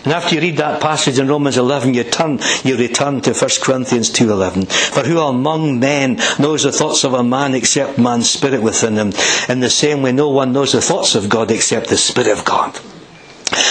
And 0.04 0.12
after 0.12 0.36
you 0.36 0.42
read 0.42 0.58
that 0.58 0.82
passage 0.82 1.18
in 1.18 1.30
Romans 1.30 1.58
11, 1.58 1.94
you 1.94 2.04
turn, 2.04 2.40
you 2.64 2.78
return 2.78 3.22
to 3.22 3.34
1 3.34 3.50
Corinthians 3.62 4.12
2.11. 4.12 4.70
For 4.70 5.04
who 5.04 5.20
among 5.20 5.80
men 5.80 6.20
knows 6.40 6.64
the 6.64 6.74
thoughts 6.74 7.06
of 7.06 7.14
a 7.14 7.24
man 7.24 7.54
except 7.56 7.98
man's 7.98 8.30
spirit 8.30 8.62
within 8.62 8.96
him? 8.96 9.14
In 9.48 9.62
the 9.62 9.70
same 9.70 10.02
way, 10.02 10.12
no 10.12 10.30
one 10.30 10.52
knows 10.52 10.74
the 10.74 10.82
thoughts 10.82 11.16
of 11.16 11.30
God 11.30 11.52
except 11.52 11.88
the 11.88 11.98
Spirit 11.98 12.38
of 12.38 12.44
God. 12.44 12.78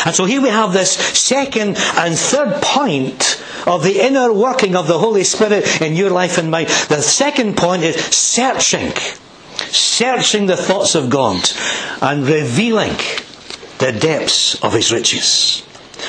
And 0.07 0.14
so 0.14 0.25
here 0.25 0.40
we 0.40 0.49
have 0.49 0.73
this 0.73 0.92
second 0.92 1.77
and 1.97 2.16
third 2.16 2.62
point 2.62 3.42
of 3.66 3.83
the 3.83 4.01
inner 4.01 4.33
working 4.33 4.75
of 4.75 4.87
the 4.87 4.99
Holy 4.99 5.25
Spirit 5.25 5.83
in 5.83 5.97
your 5.97 6.11
life 6.11 6.38
and 6.38 6.51
mine. 6.51 6.66
The 6.88 7.03
second 7.03 7.57
point 7.57 7.83
is 7.83 7.97
searching. 7.97 8.92
Searching 9.71 10.47
the 10.47 10.57
thoughts 10.57 10.95
of 10.95 11.11
God 11.11 11.49
and 12.01 12.27
revealing 12.27 12.97
the 13.79 13.92
depths 13.92 14.62
of 14.62 14.73
His 14.73 14.92
riches. 14.92 15.62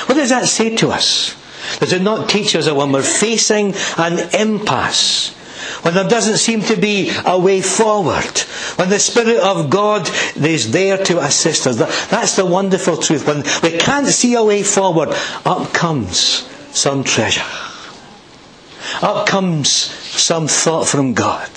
What 0.06 0.14
does 0.16 0.30
that 0.30 0.46
say 0.46 0.76
to 0.76 0.90
us? 0.90 1.36
Does 1.78 1.92
it 1.92 2.02
not 2.02 2.28
teach 2.28 2.54
us 2.56 2.66
that 2.66 2.74
when 2.74 2.92
we're 2.92 3.02
facing 3.02 3.74
an 3.96 4.18
impasse, 4.34 5.34
when 5.82 5.94
there 5.94 6.08
doesn't 6.08 6.38
seem 6.38 6.60
to 6.62 6.76
be 6.76 7.10
a 7.24 7.38
way 7.38 7.60
forward, 7.62 8.38
when 8.76 8.90
the 8.90 8.98
Spirit 8.98 9.38
of 9.38 9.70
God 9.70 10.08
is 10.36 10.72
there 10.72 10.98
to 11.04 11.18
assist 11.20 11.66
us, 11.66 11.76
that's 12.08 12.36
the 12.36 12.44
wonderful 12.44 12.96
truth. 12.96 13.26
When 13.26 13.42
we 13.62 13.78
can't 13.78 14.06
see 14.06 14.34
a 14.34 14.42
way 14.44 14.62
forward, 14.62 15.10
up 15.44 15.72
comes 15.72 16.48
some 16.72 17.04
treasure. 17.04 17.44
Up 19.00 19.26
comes 19.26 19.68
some 19.68 20.48
thought 20.48 20.86
from 20.86 21.14
God 21.14 21.50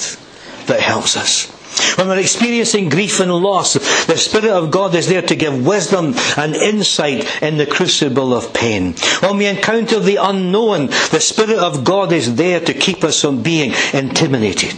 that 0.67 0.80
helps 0.80 1.17
us. 1.17 1.57
When 1.98 2.08
we're 2.08 2.20
experiencing 2.20 2.90
grief 2.90 3.20
and 3.20 3.32
loss, 3.32 3.74
the 4.06 4.18
Spirit 4.18 4.52
of 4.52 4.72
God 4.72 4.96
is 4.96 5.08
there 5.08 5.22
to 5.22 5.36
give 5.36 5.66
wisdom 5.66 6.13
and 6.38 6.56
insight 6.56 7.42
in 7.42 7.58
the 7.58 7.66
crucible 7.66 8.34
of 8.34 8.54
pain. 8.54 8.94
When 9.22 9.38
we 9.38 9.48
encounter 9.48 10.00
the 10.00 10.18
unknown, 10.18 10.88
the 10.88 11.20
Spirit 11.20 11.60
of 11.60 11.84
God 11.84 12.12
is 12.12 12.36
there 12.36 12.60
to 12.60 12.74
keep 12.74 13.04
us 13.04 13.22
from 13.22 13.44
being 13.44 13.74
intimidated. 13.94 14.76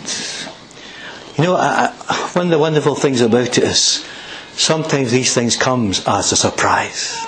You 1.37 1.43
know, 1.45 1.55
I, 1.55 1.93
I, 2.09 2.29
one 2.33 2.47
of 2.47 2.51
the 2.51 2.59
wonderful 2.59 2.95
things 2.95 3.21
about 3.21 3.57
it 3.57 3.63
is 3.63 4.05
sometimes 4.53 5.11
these 5.11 5.33
things 5.33 5.55
come 5.55 5.89
as 5.89 6.31
a 6.31 6.35
surprise. 6.35 7.25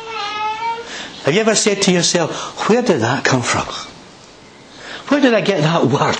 Have 1.23 1.33
you 1.33 1.39
ever 1.39 1.55
said 1.55 1.81
to 1.83 1.91
yourself, 1.91 2.67
where 2.67 2.81
did 2.81 3.01
that 3.01 3.23
come 3.23 3.41
from? 3.41 3.67
Where 5.07 5.21
did 5.21 5.33
I 5.33 5.41
get 5.41 5.61
that 5.61 5.85
word 5.85 6.19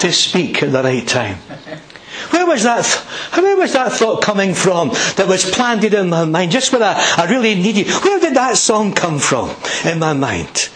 to 0.00 0.12
speak 0.12 0.62
at 0.62 0.70
the 0.70 0.82
right 0.82 1.06
time? 1.06 1.38
Where 2.30 2.46
was 2.46 2.62
that? 2.62 2.86
Where 3.34 3.56
was 3.56 3.72
that 3.72 3.92
thought 3.92 4.22
coming 4.22 4.54
from 4.54 4.90
that 5.16 5.26
was 5.26 5.44
planted 5.50 5.94
in 5.94 6.10
my 6.10 6.24
mind 6.24 6.52
just 6.52 6.72
when 6.72 6.82
I, 6.82 6.94
I 7.16 7.26
really 7.30 7.54
needed? 7.54 7.88
Where 7.88 8.20
did 8.20 8.34
that 8.34 8.56
song 8.56 8.92
come 8.92 9.18
from 9.18 9.50
in 9.84 9.98
my 9.98 10.12
mind? 10.12 10.68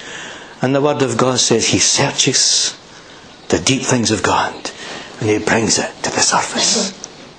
And 0.61 0.75
the 0.75 0.81
Word 0.81 1.03
of 1.03 1.17
God 1.17 1.39
says 1.39 1.69
He 1.69 1.79
searches 1.79 2.77
the 3.49 3.59
deep 3.59 3.83
things 3.83 4.11
of 4.11 4.23
God 4.23 4.55
and 5.21 5.29
He 5.29 5.39
brings 5.39 5.79
it 5.79 5.91
to 6.03 6.11
the 6.11 6.21
surface 6.21 6.93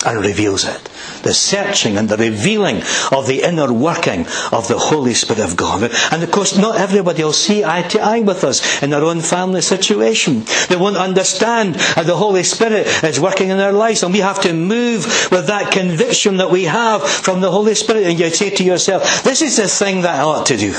and 0.06 0.19
reveals 0.19 0.65
it 0.65 0.89
the 1.24 1.34
searching 1.34 1.98
and 1.98 2.08
the 2.08 2.18
revealing 2.18 2.82
of 3.12 3.28
the 3.28 3.42
inner 3.44 3.72
working 3.74 4.22
of 4.52 4.68
the 4.68 4.78
Holy 4.78 5.14
Spirit 5.14 5.44
of 5.44 5.58
God. 5.58 5.92
And 6.12 6.24
of 6.24 6.32
course, 6.32 6.58
not 6.58 6.78
everybody 6.78 7.24
will 7.24 7.34
see 7.34 7.64
eye 7.64 7.82
to 7.84 8.00
eye 8.00 8.22
with 8.22 8.44
us 8.44 8.84
in 8.84 8.92
their 8.92 9.04
own 9.04 9.22
family 9.22 9.62
situation. 9.62 10.44
They 10.70 10.76
won't 10.76 10.98
understand 10.98 11.78
how 11.78 12.04
the 12.04 12.16
Holy 12.16 12.44
Spirit 12.44 12.88
is 13.04 13.20
working 13.20 13.50
in 13.50 13.58
their 13.58 13.72
lives. 13.72 14.04
And 14.04 14.14
we 14.14 14.20
have 14.20 14.42
to 14.42 14.54
move 14.54 15.06
with 15.32 15.48
that 15.48 15.72
conviction 15.72 16.38
that 16.38 16.52
we 16.52 16.66
have 16.66 17.04
from 17.04 17.42
the 17.42 17.52
Holy 17.52 17.76
Spirit. 17.76 18.04
And 18.04 18.20
you 18.20 18.30
say 18.30 18.50
to 18.52 18.64
yourself, 18.64 19.24
this 19.24 19.42
is 19.42 19.58
the 19.58 19.68
thing 19.68 20.02
that 20.02 20.20
I 20.20 20.24
ought 20.24 20.46
to 20.48 20.58
do. 20.58 20.76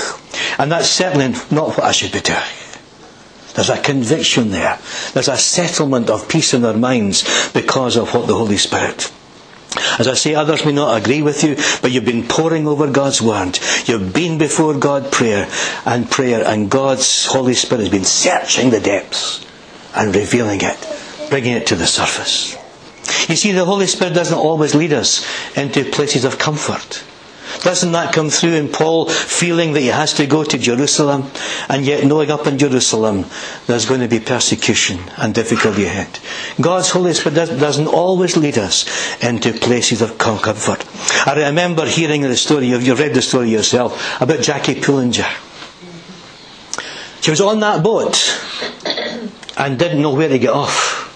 And 0.59 0.71
that's 0.71 0.89
certainly 0.89 1.29
not 1.51 1.69
what 1.69 1.81
I 1.81 1.93
should 1.93 2.13
be 2.13 2.21
doing. 2.21 2.41
There's 3.55 3.71
a 3.71 3.81
conviction 3.81 4.51
there. 4.51 4.79
There's 5.13 5.29
a 5.29 5.37
settlement 5.37 6.11
of 6.11 6.29
peace 6.29 6.55
in 6.55 6.65
our 6.65 6.75
minds 6.77 7.53
because 7.53 7.97
of 7.97 8.13
what 8.13 8.27
the 8.27 8.35
Holy 8.35 8.57
Spirit 8.57 9.13
as 9.99 10.09
I 10.09 10.15
say, 10.15 10.35
others 10.35 10.65
may 10.65 10.73
not 10.73 11.01
agree 11.01 11.23
with 11.23 11.43
you, 11.45 11.57
but 11.83 11.91
you've 11.91 12.05
been 12.05 12.27
poring 12.27 12.67
over 12.67 12.91
God's 12.91 13.21
Word. 13.21 13.59
You've 13.87 14.13
been 14.13 14.39
before 14.39 14.75
God 14.75 15.11
prayer 15.13 15.49
and 15.85 16.11
prayer, 16.11 16.45
and 16.47 16.71
God's 16.71 17.27
Holy 17.27 17.55
Spirit 17.55 17.83
has 17.83 17.91
been 17.91 18.05
searching 18.05 18.71
the 18.71 18.81
depths 18.81 19.47
and 19.95 20.15
revealing 20.15 20.61
it, 20.63 21.29
bringing 21.31 21.53
it 21.53 21.67
to 21.69 21.77
the 21.77 21.87
surface. 21.87 22.57
You 23.29 23.37
see, 23.37 23.53
the 23.53 23.65
Holy 23.65 23.87
Spirit 23.87 24.15
doesn't 24.15 24.37
always 24.37 24.75
lead 24.75 24.93
us 24.93 25.27
into 25.57 25.85
places 25.85 26.25
of 26.25 26.39
comfort. 26.39 27.05
Doesn't 27.63 27.93
that 27.93 28.15
come 28.15 28.31
through 28.31 28.55
in 28.55 28.69
Paul 28.69 29.09
feeling 29.09 29.73
that 29.73 29.81
he 29.81 29.89
has 29.89 30.13
to 30.15 30.27
go 30.27 30.45
to 30.45 30.59
Jerusalem 30.59 31.31
and 31.69 31.85
yet 31.85 32.05
knowing 32.05 32.31
up 32.31 32.47
in 32.47 32.59
Jerusalem 32.59 33.25
there's 33.67 33.87
going 33.87 34.01
to 34.01 34.09
be 34.09 34.21
persecution 34.21 35.01
and 35.17 35.35
difficulty 35.35 35.85
ahead? 35.85 36.19
God's 36.61 36.91
Holy 36.91 37.15
Spirit 37.15 37.37
doesn't 37.37 37.87
always 37.87 38.37
lead 38.37 38.59
us 38.59 38.87
into 39.23 39.53
places 39.53 40.03
of 40.03 40.19
comfort. 40.19 40.85
I 41.27 41.47
remember 41.47 41.87
hearing 41.87 42.23
the 42.23 42.37
story, 42.37 42.67
you've 42.67 42.99
read 42.99 43.15
the 43.15 43.23
story 43.23 43.51
yourself, 43.51 44.21
about 44.21 44.41
Jackie 44.41 44.75
Pullinger. 44.75 45.31
She 47.21 47.31
was 47.31 47.41
on 47.41 47.61
that 47.61 47.83
boat 47.83 48.39
and 49.57 49.79
didn't 49.79 50.03
know 50.03 50.15
where 50.15 50.29
to 50.29 50.39
get 50.39 50.51
off 50.51 51.11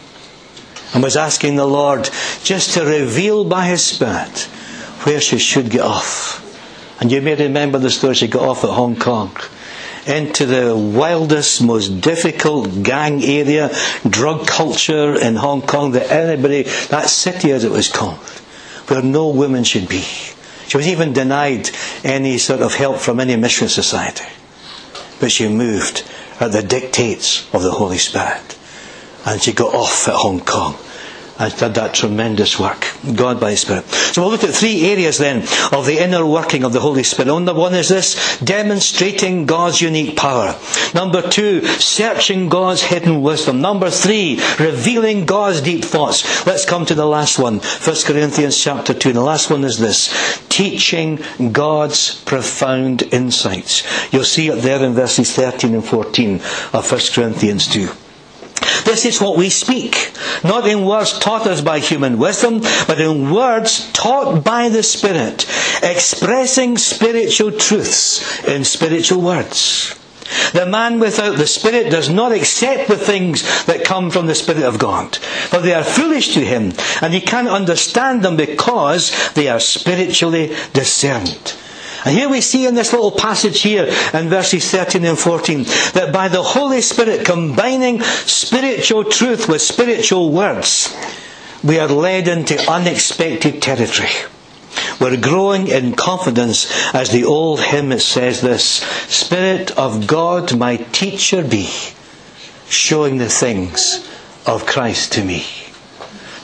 and 0.95 1.03
was 1.03 1.17
asking 1.17 1.57
the 1.57 1.67
Lord 1.67 2.09
just 2.43 2.75
to 2.75 2.85
reveal 2.85 3.45
by 3.45 3.67
His 3.67 3.85
Spirit 3.85 4.49
where 5.05 5.21
she 5.21 5.39
should 5.39 5.71
get 5.71 5.83
off. 5.83 6.45
And 7.01 7.13
you 7.13 7.23
may 7.23 7.37
remember 7.37 7.79
the 7.79 7.91
story 7.91 8.15
she 8.15 8.27
got 8.29 8.43
off 8.43 8.65
at 8.65 8.71
Hong 8.71 8.97
Kong. 8.97 9.37
Into 10.07 10.47
the 10.47 10.77
wildest, 10.77 11.63
most 11.63 12.01
difficult 12.01 12.83
gang 12.83 13.23
area, 13.23 13.71
drug 14.09 14.47
culture 14.47 15.15
in 15.15 15.37
Hong 15.37 15.63
Kong 15.63 15.93
that 15.93 16.11
anybody, 16.11 16.63
that 16.63 17.09
city 17.09 17.53
as 17.53 17.63
it 17.63 17.71
was 17.71 17.89
called, 17.89 18.17
where 18.89 19.03
no 19.03 19.29
woman 19.29 19.65
should 19.65 19.89
be. 19.89 20.03
She 20.67 20.77
was 20.77 20.89
even 20.89 21.13
denied 21.13 21.71
any 22.05 22.39
sort 22.39 22.63
of 22.63 22.75
help 22.75 22.99
from 22.99 23.21
any 23.21 23.37
mission 23.37 23.69
society. 23.69 24.25
But 25.21 25.31
she 25.31 25.49
moved 25.49 26.09
at 26.41 26.53
the 26.53 26.63
dictates 26.63 27.53
of 27.55 27.63
the 27.63 27.73
Holy 27.73 27.99
Spirit. 27.99 28.57
And 29.27 29.43
she 29.43 29.53
got 29.53 29.75
off 29.75 30.09
at 30.09 30.15
Hong 30.15 30.41
Kong 30.41 30.77
has 31.39 31.55
done 31.55 31.73
that 31.75 31.95
tremendous 31.95 32.59
work. 32.59 32.85
God 33.15 33.41
by 33.41 33.53
His 33.53 33.61
Spirit. 33.61 33.87
So 33.87 34.23
we'll 34.23 34.33
look 34.33 34.43
at 34.43 34.55
three 34.55 34.87
areas 34.87 35.19
then 35.19 35.43
of 35.73 35.87
the 35.87 36.03
inner 36.03 36.27
working 36.27 36.65
of 36.65 36.73
the 36.73 36.81
Holy 36.81 37.05
Spirit. 37.05 37.29
Number 37.29 37.55
one 37.55 37.75
is 37.75 37.89
this, 37.89 38.39
demonstrating 38.41 39.47
God's 39.47 39.81
unique 39.81 40.17
power. 40.17 40.59
Number 40.95 41.23
two, 41.23 41.65
searching 41.79 42.49
God's 42.49 42.83
hidden 42.83 43.23
wisdom. 43.23 43.61
Number 43.61 43.89
three, 43.89 44.41
revealing 44.59 45.27
God's 45.27 45.61
deep 45.61 45.85
thoughts. 45.85 46.45
Let's 46.45 46.65
come 46.65 46.85
to 46.87 46.95
the 46.95 47.07
last 47.07 47.39
one. 47.39 47.59
1 47.59 47.97
Corinthians 48.05 48.61
chapter 48.61 48.93
2. 48.93 49.11
And 49.11 49.19
The 49.19 49.23
last 49.23 49.51
one 49.51 49.65
is 49.65 49.79
this, 49.79 50.13
teaching 50.49 51.21
God's 51.53 52.21
profound 52.25 53.03
insights. 53.13 53.85
You'll 54.13 54.25
see 54.25 54.49
it 54.49 54.63
there 54.63 54.83
in 54.83 54.95
verses 54.95 55.33
13 55.35 55.75
and 55.75 55.85
14 55.85 56.35
of 56.73 56.91
1 56.91 57.01
Corinthians 57.15 57.69
2. 57.69 58.08
This 58.85 59.05
is 59.05 59.21
what 59.21 59.37
we 59.37 59.51
speak, 59.51 60.13
not 60.45 60.67
in 60.67 60.85
words 60.85 61.19
taught 61.19 61.47
us 61.47 61.61
by 61.61 61.79
human 61.79 62.19
wisdom, 62.19 62.61
but 62.87 63.01
in 63.01 63.31
words 63.31 63.91
taught 63.93 64.45
by 64.45 64.69
the 64.69 64.83
Spirit, 64.83 65.47
expressing 65.83 66.79
spiritual 66.79 67.53
truths 67.53 68.45
in 68.45 68.65
spiritual 68.65 69.21
words. 69.21 69.95
The 70.53 70.67
man 70.67 71.01
without 71.01 71.37
the 71.37 71.47
Spirit 71.47 71.91
does 71.91 72.11
not 72.11 72.33
accept 72.33 72.89
the 72.89 72.97
things 72.97 73.43
that 73.65 73.85
come 73.85 74.11
from 74.11 74.27
the 74.27 74.35
Spirit 74.35 74.63
of 74.63 74.79
God, 74.79 75.17
for 75.17 75.59
they 75.59 75.75
are 75.75 75.85
foolish 75.85 76.35
to 76.35 76.41
him, 76.41 76.73
and 77.01 77.15
he 77.15 77.21
can't 77.21 77.49
understand 77.49 78.23
them 78.23 78.37
because 78.37 79.33
they 79.33 79.49
are 79.49 79.61
spiritually 79.61 80.55
discerned. 80.73 81.55
And 82.05 82.17
here 82.17 82.29
we 82.29 82.41
see 82.41 82.67
in 82.67 82.75
this 82.75 82.93
little 82.93 83.11
passage 83.11 83.63
here 83.63 83.85
in 84.15 84.29
verses 84.29 84.71
13 84.71 85.05
and 85.05 85.19
14 85.19 85.65
that 85.95 86.13
by 86.13 86.29
the 86.29 86.43
Holy 86.43 86.81
Spirit 86.81 87.25
combining 87.25 88.01
spiritual 88.03 89.05
truth 89.05 89.49
with 89.49 89.63
spiritual 89.63 90.31
words, 90.31 90.97
we 91.65 91.79
are 91.79 91.89
led 91.89 92.29
into 92.29 92.71
unexpected 92.71 93.61
territory. 93.61 94.11
we're 95.01 95.21
growing 95.21 95.69
in 95.69 95.95
confidence 95.95 96.71
as 96.95 97.11
the 97.11 97.25
old 97.25 97.61
hymn 97.61 97.99
says 97.99 98.41
this 98.41 98.65
Spirit 99.09 99.71
of 99.73 100.07
God, 100.07 100.57
my 100.57 100.77
teacher 100.77 101.43
be, 101.43 101.69
showing 102.69 103.19
the 103.19 103.29
things 103.29 104.09
of 104.47 104.67
Christ 104.67 105.13
to 105.13 105.25
me. 105.25 105.45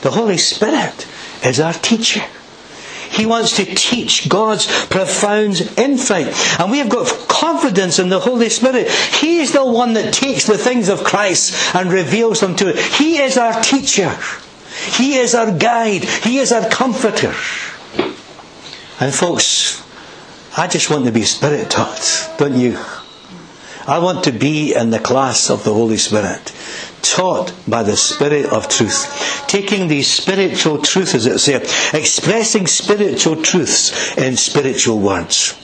The 0.01 0.11
Holy 0.11 0.37
Spirit 0.37 1.07
is 1.43 1.59
our 1.59 1.73
teacher. 1.73 2.23
He 3.15 3.25
wants 3.25 3.55
to 3.57 3.65
teach 3.65 4.27
God's 4.29 4.67
profound 4.87 5.61
insight. 5.77 6.27
And 6.59 6.71
we 6.71 6.79
have 6.79 6.89
got 6.89 7.07
confidence 7.27 7.99
in 7.99 8.09
the 8.09 8.19
Holy 8.19 8.49
Spirit. 8.49 8.89
He 8.89 9.39
is 9.39 9.53
the 9.53 9.65
one 9.65 9.93
that 9.93 10.13
takes 10.13 10.45
the 10.45 10.57
things 10.57 10.89
of 10.89 11.03
Christ 11.03 11.75
and 11.75 11.91
reveals 11.91 12.41
them 12.41 12.55
to 12.57 12.73
us. 12.73 12.97
He 12.97 13.17
is 13.17 13.37
our 13.37 13.61
teacher. 13.61 14.15
He 14.97 15.15
is 15.15 15.33
our 15.33 15.57
guide. 15.57 16.03
He 16.03 16.39
is 16.39 16.51
our 16.51 16.69
comforter. 16.69 17.33
And 18.99 19.13
folks, 19.13 19.83
I 20.57 20.67
just 20.67 20.89
want 20.89 21.05
to 21.05 21.11
be 21.11 21.23
Spirit 21.23 21.69
taught, 21.69 22.31
don't 22.37 22.57
you? 22.57 22.77
I 23.87 23.99
want 23.99 24.23
to 24.23 24.31
be 24.31 24.73
in 24.73 24.89
the 24.89 24.99
class 24.99 25.49
of 25.49 25.63
the 25.63 25.73
Holy 25.73 25.97
Spirit, 25.97 26.51
taught 27.03 27.53
by 27.67 27.83
the 27.83 27.95
Spirit 27.95 28.47
of 28.47 28.67
truth, 28.67 29.45
taking 29.47 29.87
these 29.87 30.11
spiritual 30.11 30.79
truths, 30.79 31.13
as 31.13 31.27
it 31.27 31.37
says, 31.37 31.93
expressing 31.93 32.65
spiritual 32.65 33.41
truths 33.43 34.17
in 34.17 34.37
spiritual 34.37 34.99
words. 34.99 35.55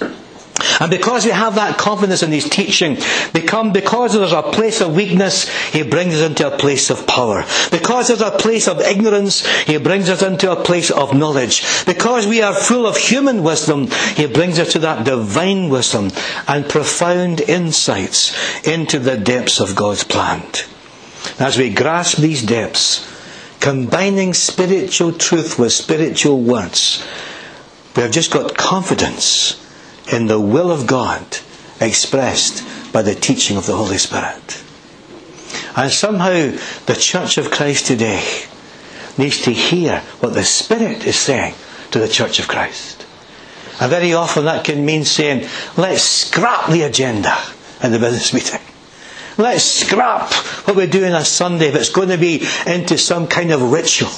And 0.79 0.89
because 0.89 1.25
we 1.25 1.31
have 1.31 1.55
that 1.55 1.77
confidence 1.77 2.23
in 2.23 2.31
his 2.31 2.49
teaching, 2.49 2.97
become, 3.33 3.71
because 3.71 4.13
there's 4.13 4.31
a 4.31 4.41
place 4.41 4.81
of 4.81 4.95
weakness, 4.95 5.47
he 5.69 5.83
brings 5.83 6.15
us 6.15 6.29
into 6.29 6.47
a 6.53 6.57
place 6.57 6.89
of 6.89 7.05
power. 7.07 7.43
Because 7.71 8.07
there's 8.07 8.21
a 8.21 8.31
place 8.31 8.67
of 8.67 8.79
ignorance, 8.81 9.45
he 9.63 9.77
brings 9.77 10.09
us 10.09 10.21
into 10.21 10.51
a 10.51 10.63
place 10.63 10.91
of 10.91 11.13
knowledge. 11.13 11.63
Because 11.85 12.27
we 12.27 12.41
are 12.41 12.53
full 12.53 12.85
of 12.85 12.97
human 12.97 13.43
wisdom, 13.43 13.87
he 14.15 14.27
brings 14.27 14.59
us 14.59 14.71
to 14.73 14.79
that 14.79 15.05
divine 15.05 15.69
wisdom 15.69 16.11
and 16.47 16.67
profound 16.67 17.41
insights 17.41 18.67
into 18.67 18.99
the 18.99 19.17
depths 19.17 19.59
of 19.59 19.75
God's 19.75 20.03
plan. 20.03 20.41
As 21.39 21.57
we 21.57 21.69
grasp 21.73 22.17
these 22.17 22.41
depths, 22.43 23.07
combining 23.59 24.33
spiritual 24.33 25.13
truth 25.13 25.59
with 25.59 25.71
spiritual 25.71 26.41
words, 26.41 27.05
we 27.95 28.01
have 28.01 28.11
just 28.11 28.31
got 28.31 28.57
confidence 28.57 29.60
in 30.11 30.27
the 30.27 30.39
will 30.39 30.71
of 30.71 30.87
God 30.87 31.37
expressed 31.79 32.93
by 32.93 33.01
the 33.01 33.15
teaching 33.15 33.57
of 33.57 33.65
the 33.65 33.75
Holy 33.75 33.97
Spirit. 33.97 34.63
And 35.75 35.91
somehow 35.91 36.51
the 36.85 36.97
Church 36.99 37.37
of 37.37 37.51
Christ 37.51 37.87
today 37.87 38.23
needs 39.17 39.41
to 39.43 39.51
hear 39.51 39.99
what 40.19 40.33
the 40.33 40.43
Spirit 40.43 41.05
is 41.05 41.17
saying 41.17 41.53
to 41.91 41.99
the 41.99 42.07
Church 42.07 42.39
of 42.39 42.47
Christ. 42.47 43.05
And 43.79 43.89
very 43.89 44.13
often 44.13 44.45
that 44.45 44.65
can 44.65 44.85
mean 44.85 45.05
saying, 45.05 45.47
let's 45.77 46.03
scrap 46.03 46.69
the 46.69 46.83
agenda 46.83 47.35
in 47.83 47.91
the 47.91 47.99
business 47.99 48.33
meeting. 48.33 48.59
Let's 49.37 49.63
scrap 49.63 50.31
what 50.67 50.75
we're 50.75 50.87
doing 50.87 51.13
on 51.13 51.25
Sunday 51.25 51.67
if 51.67 51.75
it's 51.75 51.89
going 51.89 52.09
to 52.09 52.17
be 52.17 52.45
into 52.67 52.97
some 52.97 53.27
kind 53.27 53.51
of 53.51 53.71
ritual. 53.71 54.11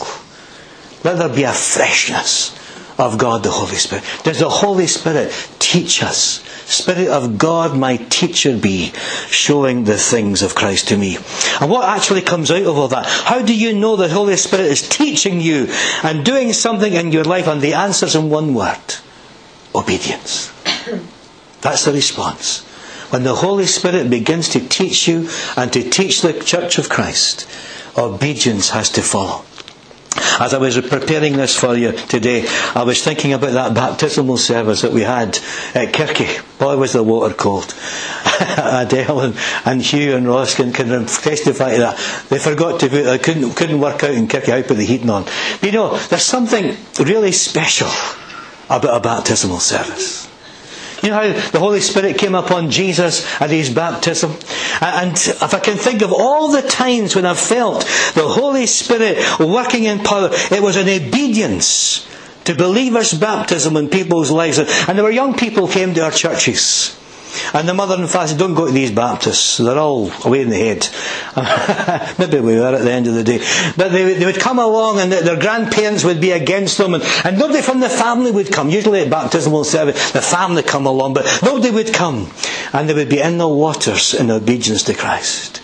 Let 1.03 1.17
there 1.17 1.29
be 1.29 1.43
a 1.43 1.53
freshness 1.53 2.59
of 2.97 3.17
God 3.17 3.43
the 3.43 3.51
Holy 3.51 3.75
Spirit. 3.75 4.03
Does 4.23 4.39
the 4.39 4.49
Holy 4.49 4.87
Spirit 4.87 5.31
teach 5.73 6.03
us? 6.03 6.43
Spirit 6.69 7.07
of 7.07 7.39
God, 7.39 7.75
my 7.75 7.97
teacher 7.97 8.55
be, 8.55 8.93
showing 9.27 9.83
the 9.83 9.97
things 9.97 10.43
of 10.43 10.53
Christ 10.53 10.89
to 10.89 10.97
me. 10.97 11.17
And 11.59 11.69
what 11.69 11.89
actually 11.89 12.21
comes 12.21 12.51
out 12.51 12.61
of 12.61 12.77
all 12.77 12.87
that? 12.89 13.07
How 13.07 13.41
do 13.41 13.55
you 13.55 13.73
know 13.73 13.95
the 13.95 14.07
Holy 14.07 14.37
Spirit 14.37 14.67
is 14.67 14.87
teaching 14.87 15.41
you 15.41 15.67
and 16.03 16.23
doing 16.23 16.53
something 16.53 16.93
in 16.93 17.11
your 17.11 17.23
life? 17.23 17.47
And 17.47 17.59
the 17.59 17.73
answer's 17.73 18.15
in 18.15 18.29
one 18.29 18.53
word 18.53 18.95
obedience. 19.73 20.53
That's 21.61 21.85
the 21.85 21.93
response. 21.93 22.61
When 23.09 23.23
the 23.23 23.35
Holy 23.35 23.65
Spirit 23.65 24.09
begins 24.09 24.49
to 24.49 24.59
teach 24.59 25.07
you 25.07 25.29
and 25.57 25.73
to 25.73 25.89
teach 25.89 26.21
the 26.21 26.33
Church 26.33 26.77
of 26.77 26.89
Christ, 26.89 27.47
obedience 27.97 28.69
has 28.69 28.89
to 28.91 29.01
follow. 29.01 29.43
As 30.39 30.53
I 30.53 30.57
was 30.57 30.79
preparing 30.81 31.37
this 31.37 31.55
for 31.57 31.75
you 31.75 31.91
today, 31.91 32.45
I 32.75 32.83
was 32.83 33.03
thinking 33.03 33.33
about 33.33 33.53
that 33.53 33.73
baptismal 33.73 34.37
service 34.37 34.81
that 34.81 34.91
we 34.91 35.01
had 35.01 35.37
at 35.73 35.93
Kirky. 35.93 36.41
Boy, 36.59 36.77
was 36.77 36.93
the 36.93 37.03
water 37.03 37.33
cold. 37.33 37.73
Adele 38.39 39.19
and, 39.21 39.37
and, 39.65 39.81
Hugh 39.81 40.15
and 40.15 40.27
Ross 40.27 40.55
can, 40.55 40.71
testify 40.73 41.73
to 41.73 41.79
that. 41.79 42.25
They 42.29 42.39
forgot 42.39 42.79
to 42.81 42.89
put, 42.89 43.03
they 43.03 43.19
couldn't, 43.19 43.53
couldn't 43.55 43.79
work 43.79 44.03
out 44.03 44.11
in 44.11 44.27
Kirky 44.27 44.47
how 44.51 44.57
to 44.57 44.63
put 44.63 44.77
the 44.77 44.85
heating 44.85 45.09
on. 45.09 45.23
But 45.23 45.63
you 45.63 45.71
know, 45.71 45.97
there's 45.97 46.23
something 46.23 46.75
really 46.99 47.31
special 47.31 47.89
about 48.69 48.97
a 48.97 48.99
baptismal 48.99 49.59
service. 49.59 50.27
You 51.03 51.09
know 51.09 51.15
how 51.15 51.49
the 51.49 51.59
Holy 51.59 51.81
Spirit 51.81 52.17
came 52.17 52.33
upon 52.33 52.71
Jesus 52.71 53.25
at 53.41 53.49
his 53.49 53.69
baptism? 53.69 54.31
And 54.79 55.11
if 55.11 55.53
I 55.53 55.59
can 55.59 55.75
think 55.75 56.01
of 56.01 56.13
all 56.13 56.49
the 56.49 56.61
times 56.61 57.13
when 57.13 57.25
I've 57.25 57.37
felt 57.37 57.81
the 58.15 58.25
Holy 58.25 58.65
Spirit 58.65 59.17
working 59.37 59.83
in 59.83 59.99
power, 59.99 60.29
it 60.31 60.63
was 60.63 60.77
an 60.77 60.87
obedience 60.87 62.07
to 62.45 62.55
believers' 62.55 63.13
baptism 63.13 63.75
in 63.75 63.89
people's 63.89 64.31
lives. 64.31 64.59
And 64.59 64.97
there 64.97 65.03
were 65.03 65.11
young 65.11 65.35
people 65.35 65.67
came 65.67 65.93
to 65.93 66.05
our 66.05 66.11
churches. 66.11 66.97
And 67.53 67.67
the 67.67 67.73
mother 67.73 67.95
and 67.95 68.09
father 68.09 68.37
don't 68.37 68.53
go 68.53 68.67
to 68.67 68.71
these 68.71 68.91
Baptists. 68.91 69.57
They're 69.57 69.77
all 69.77 70.11
away 70.23 70.41
in 70.41 70.49
the 70.49 70.57
head. 70.57 70.87
Maybe 72.19 72.39
we 72.39 72.55
were 72.59 72.75
at 72.75 72.83
the 72.83 72.91
end 72.91 73.07
of 73.07 73.15
the 73.15 73.23
day. 73.23 73.39
But 73.75 73.91
they, 73.91 74.13
they 74.13 74.25
would 74.25 74.39
come 74.39 74.59
along 74.59 74.99
and 74.99 75.11
their 75.11 75.39
grandparents 75.39 76.03
would 76.03 76.21
be 76.21 76.31
against 76.31 76.77
them. 76.77 76.93
And, 76.93 77.03
and 77.23 77.37
nobody 77.37 77.61
from 77.61 77.79
the 77.79 77.89
family 77.89 78.31
would 78.31 78.51
come. 78.51 78.69
Usually 78.69 79.01
at 79.01 79.09
baptismal 79.09 79.63
service, 79.63 80.11
the 80.11 80.21
family 80.21 80.63
come 80.63 80.85
along. 80.85 81.13
But 81.13 81.39
nobody 81.43 81.71
would 81.71 81.93
come. 81.93 82.29
And 82.71 82.89
they 82.89 82.93
would 82.93 83.09
be 83.09 83.19
in 83.19 83.37
the 83.37 83.47
waters 83.47 84.13
in 84.13 84.31
obedience 84.31 84.83
to 84.83 84.93
Christ. 84.93 85.61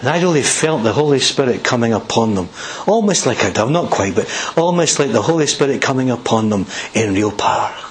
And 0.00 0.08
I 0.08 0.20
really 0.22 0.42
felt 0.42 0.82
the 0.82 0.94
Holy 0.94 1.20
Spirit 1.20 1.62
coming 1.62 1.92
upon 1.92 2.34
them. 2.34 2.48
Almost 2.86 3.26
like 3.26 3.44
a 3.44 3.52
dove. 3.52 3.70
Not 3.70 3.90
quite, 3.90 4.14
but 4.14 4.28
almost 4.56 4.98
like 4.98 5.12
the 5.12 5.20
Holy 5.20 5.46
Spirit 5.46 5.82
coming 5.82 6.10
upon 6.10 6.48
them 6.48 6.66
in 6.94 7.12
real 7.12 7.32
power. 7.32 7.89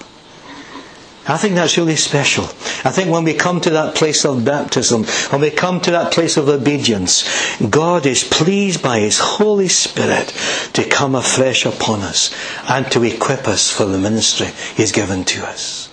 I 1.29 1.37
think 1.37 1.53
that's 1.53 1.77
really 1.77 1.95
special. 1.95 2.45
I 2.83 2.89
think 2.91 3.11
when 3.11 3.23
we 3.23 3.35
come 3.35 3.61
to 3.61 3.69
that 3.69 3.93
place 3.93 4.25
of 4.25 4.43
baptism, 4.43 5.03
when 5.29 5.41
we 5.41 5.51
come 5.51 5.79
to 5.81 5.91
that 5.91 6.11
place 6.11 6.37
of 6.37 6.49
obedience, 6.49 7.23
God 7.69 8.07
is 8.07 8.23
pleased 8.23 8.81
by 8.81 8.99
His 8.99 9.19
Holy 9.19 9.67
Spirit 9.67 10.29
to 10.73 10.83
come 10.89 11.13
afresh 11.13 11.67
upon 11.67 12.01
us 12.01 12.33
and 12.67 12.91
to 12.91 13.03
equip 13.03 13.47
us 13.47 13.69
for 13.71 13.85
the 13.85 13.99
ministry 13.99 14.47
He's 14.75 14.91
given 14.91 15.23
to 15.25 15.45
us. 15.45 15.89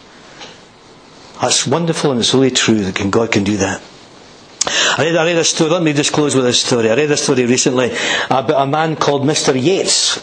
That's 1.41 1.67
wonderful 1.67 2.13
and 2.13 2.21
it's 2.21 2.33
really 2.33 2.51
true 2.51 2.81
that 2.81 3.11
God 3.11 3.31
can 3.31 3.45
do 3.45 3.59
that. 3.59 3.83
I 4.99 5.05
read, 5.05 5.17
I 5.17 5.25
read 5.27 5.37
a 5.37 5.45
story, 5.45 5.71
let 5.71 5.83
me 5.83 5.93
just 5.93 6.13
close 6.13 6.35
with 6.35 6.47
a 6.47 6.53
story. 6.55 6.91
I 6.91 6.95
read 6.95 7.11
a 7.11 7.17
story 7.17 7.45
recently 7.45 7.95
about 8.31 8.63
a 8.63 8.67
man 8.67 8.97
called 8.97 9.23
Mr. 9.23 9.53
Yates. 9.55 10.19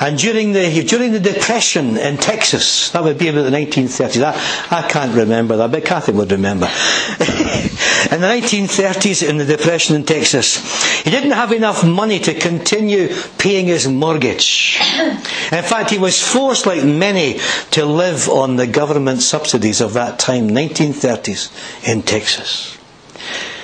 And 0.00 0.18
during 0.18 0.52
the, 0.52 0.82
during 0.86 1.12
the 1.12 1.20
Depression 1.20 1.96
in 1.96 2.16
Texas, 2.16 2.90
that 2.90 3.02
would 3.04 3.18
be 3.18 3.28
about 3.28 3.42
the 3.42 3.50
1930s, 3.50 4.22
I, 4.22 4.78
I 4.78 4.88
can't 4.88 5.14
remember 5.14 5.56
that, 5.56 5.70
but 5.70 5.84
Kathy 5.84 6.12
would 6.12 6.32
remember. 6.32 6.66
in 7.20 8.20
the 8.20 8.26
1930s, 8.26 9.28
in 9.28 9.36
the 9.36 9.44
Depression 9.44 9.96
in 9.96 10.04
Texas, 10.04 11.02
he 11.02 11.10
didn't 11.10 11.30
have 11.30 11.52
enough 11.52 11.84
money 11.84 12.18
to 12.20 12.34
continue 12.34 13.08
paying 13.38 13.66
his 13.66 13.86
mortgage. 13.86 14.78
In 14.80 15.62
fact, 15.62 15.90
he 15.90 15.98
was 15.98 16.20
forced, 16.20 16.66
like 16.66 16.84
many, 16.84 17.38
to 17.70 17.84
live 17.84 18.28
on 18.28 18.56
the 18.56 18.66
government 18.66 19.22
subsidies 19.22 19.80
of 19.80 19.92
that 19.94 20.18
time, 20.18 20.48
1930s, 20.48 21.86
in 21.88 22.02
Texas. 22.02 22.76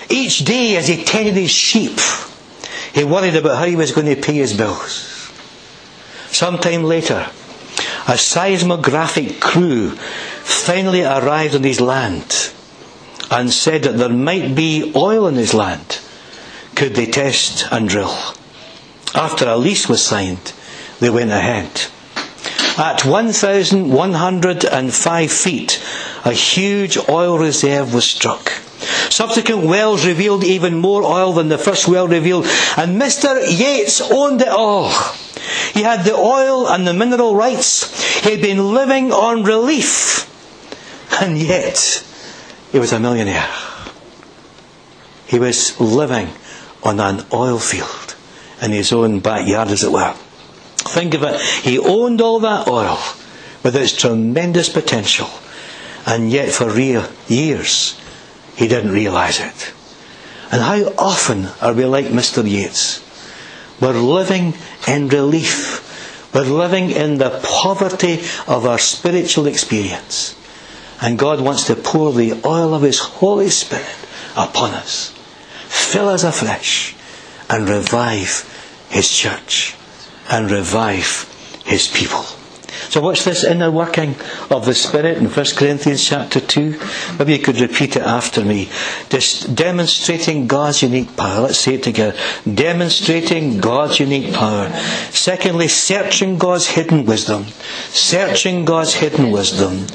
Each 0.09 0.39
day, 0.45 0.77
as 0.77 0.89
he 0.89 1.05
tended 1.05 1.35
his 1.35 1.51
sheep, 1.51 1.99
he 2.93 3.05
worried 3.05 3.37
about 3.37 3.59
how 3.59 3.65
he 3.67 3.77
was 3.77 3.93
going 3.93 4.07
to 4.13 4.21
pay 4.21 4.35
his 4.35 4.57
bills. 4.57 5.20
Sometime 6.33 6.85
later, 6.85 7.29
a 8.09 8.17
seismographic 8.17 9.41
crew 9.41 9.91
finally 9.91 11.03
arrived 11.03 11.55
on 11.55 11.65
his 11.65 11.81
land 11.81 12.51
and 13.31 13.53
said 13.53 13.83
that 13.85 13.99
there 13.99 14.09
might 14.09 14.55
be 14.55 14.93
oil 14.97 15.27
in 15.27 15.35
his 15.35 15.53
land. 15.55 16.01
Could 16.75 16.95
they 16.95 17.07
test 17.07 17.67
and 17.71 17.89
drill? 17.89 18.17
After 19.15 19.49
a 19.49 19.57
lease 19.57 19.89
was 19.89 20.03
signed, 20.03 20.53
they 21.01 21.11
went 21.11 21.31
ahead. 21.31 21.87
At 22.79 23.05
1,105 23.05 25.33
feet, 25.33 25.83
a 26.25 26.33
huge 26.33 26.97
oil 27.09 27.39
reserve 27.39 27.93
was 27.93 28.05
struck. 28.05 28.53
Subsequent 29.11 29.67
wells 29.67 30.07
revealed 30.07 30.45
even 30.45 30.77
more 30.77 31.03
oil 31.03 31.33
than 31.33 31.49
the 31.49 31.59
first 31.59 31.89
well 31.89 32.09
revealed, 32.09 32.47
and 32.77 33.01
Mr. 33.01 33.43
Yates 33.47 34.01
owned 34.01 34.41
it 34.41 34.49
all. 34.49 34.93
He 35.81 35.85
had 35.85 36.05
the 36.05 36.15
oil 36.15 36.69
and 36.69 36.87
the 36.87 36.93
mineral 36.93 37.35
rights. 37.35 38.21
He 38.21 38.33
had 38.33 38.43
been 38.43 38.75
living 38.75 39.13
on 39.13 39.45
relief. 39.45 40.29
And 41.23 41.39
yet, 41.39 42.05
he 42.71 42.79
was 42.79 42.93
a 42.93 43.01
millionaire. 43.01 43.49
He 45.27 45.39
was 45.39 45.81
living 45.81 46.29
on 46.83 47.01
an 47.01 47.25
oil 47.33 47.59
field 47.59 48.15
in 48.61 48.73
his 48.73 48.93
own 48.93 49.21
backyard, 49.21 49.69
as 49.69 49.83
it 49.83 49.91
were. 49.91 50.13
Think 50.77 51.15
of 51.15 51.23
it. 51.23 51.41
He 51.41 51.79
owned 51.79 52.21
all 52.21 52.41
that 52.41 52.69
oil, 52.69 52.99
with 53.63 53.75
its 53.75 53.97
tremendous 53.97 54.69
potential, 54.69 55.31
and 56.05 56.31
yet 56.31 56.51
for 56.51 56.69
real 56.69 57.09
years 57.27 57.99
he 58.55 58.69
didn't 58.69 58.93
realize 58.93 59.41
it. 59.41 59.73
And 60.53 60.61
how 60.61 60.93
often 60.99 61.49
are 61.63 61.73
we 61.73 61.87
like 61.87 62.13
Mr. 62.13 62.47
Yates? 62.47 63.01
We're 63.81 63.93
living 63.93 64.55
in 64.87 65.09
relief. 65.09 65.87
We're 66.35 66.43
living 66.43 66.91
in 66.91 67.19
the 67.19 67.41
poverty 67.43 68.21
of 68.47 68.67
our 68.67 68.79
spiritual 68.79 69.47
experience. 69.47 70.37
And 71.01 71.19
God 71.19 71.41
wants 71.41 71.67
to 71.67 71.77
pour 71.77 72.13
the 72.13 72.41
oil 72.45 72.75
of 72.75 72.83
His 72.83 72.99
Holy 72.99 73.49
Spirit 73.49 73.97
upon 74.37 74.73
us, 74.73 75.15
fill 75.67 76.09
us 76.09 76.25
afresh, 76.25 76.95
and 77.49 77.69
revive 77.69 78.47
His 78.91 79.11
church, 79.11 79.75
and 80.29 80.51
revive 80.51 81.27
His 81.65 81.89
people. 81.89 82.25
So 82.91 83.01
what's 83.01 83.25
this 83.25 83.45
inner 83.45 83.71
working 83.71 84.17
of 84.51 84.67
the 84.67 84.75
Spirit 84.75 85.19
in 85.19 85.27
1 85.27 85.47
Corinthians 85.55 86.05
chapter 86.05 86.41
2. 86.41 86.81
Maybe 87.21 87.35
you 87.35 87.39
could 87.39 87.61
repeat 87.61 87.95
it 87.95 88.03
after 88.03 88.45
me. 88.45 88.69
Just 89.09 89.55
demonstrating 89.55 90.49
God's 90.49 90.83
unique 90.83 91.17
power. 91.17 91.43
Let's 91.43 91.59
say 91.59 91.75
it 91.75 91.85
together. 91.85 92.19
Demonstrating 92.53 93.61
God's 93.61 94.01
unique 94.01 94.35
power. 94.35 94.71
Secondly, 95.13 95.69
searching 95.69 96.37
God's 96.37 96.67
hidden 96.67 97.07
wisdom. 97.07 97.45
Searching 97.91 98.65
God's 98.65 98.95
hidden 98.95 99.31
wisdom. 99.31 99.87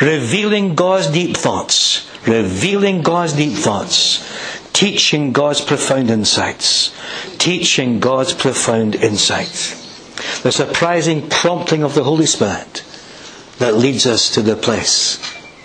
Revealing 0.00 0.76
God's 0.76 1.08
deep 1.08 1.36
thoughts. 1.36 2.08
Revealing 2.24 3.02
God's 3.02 3.32
deep 3.32 3.54
thoughts. 3.54 4.22
Teaching 4.72 5.32
God's 5.32 5.60
profound 5.60 6.08
insights. 6.08 6.94
Teaching 7.38 7.98
God's 7.98 8.32
profound 8.32 8.94
insights 8.94 9.83
the 10.42 10.52
surprising 10.52 11.28
prompting 11.28 11.82
of 11.82 11.94
the 11.94 12.04
Holy 12.04 12.26
Spirit 12.26 12.84
that 13.58 13.74
leads 13.74 14.06
us 14.06 14.34
to 14.34 14.42
the 14.42 14.56
place 14.56 15.18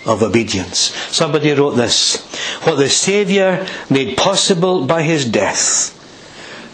of 0.06 0.22
obedience. 0.22 0.94
Somebody 1.14 1.52
wrote 1.52 1.76
this 1.76 2.16
What 2.64 2.76
the 2.76 2.88
Saviour 2.88 3.66
made 3.88 4.16
possible 4.16 4.86
by 4.86 5.02
his 5.02 5.24
death, 5.24 5.96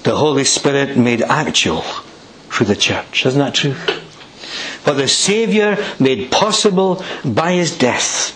the 0.04 0.16
Holy 0.16 0.44
Spirit 0.44 0.96
made 0.96 1.22
actual 1.22 1.82
through 2.50 2.66
the 2.66 2.76
church. 2.76 3.26
Isn't 3.26 3.40
that 3.40 3.54
true? 3.54 3.74
What 4.84 4.94
the 4.94 5.08
Saviour 5.08 5.76
made 5.98 6.30
possible 6.30 7.02
by 7.24 7.52
his 7.52 7.76
death, 7.76 8.32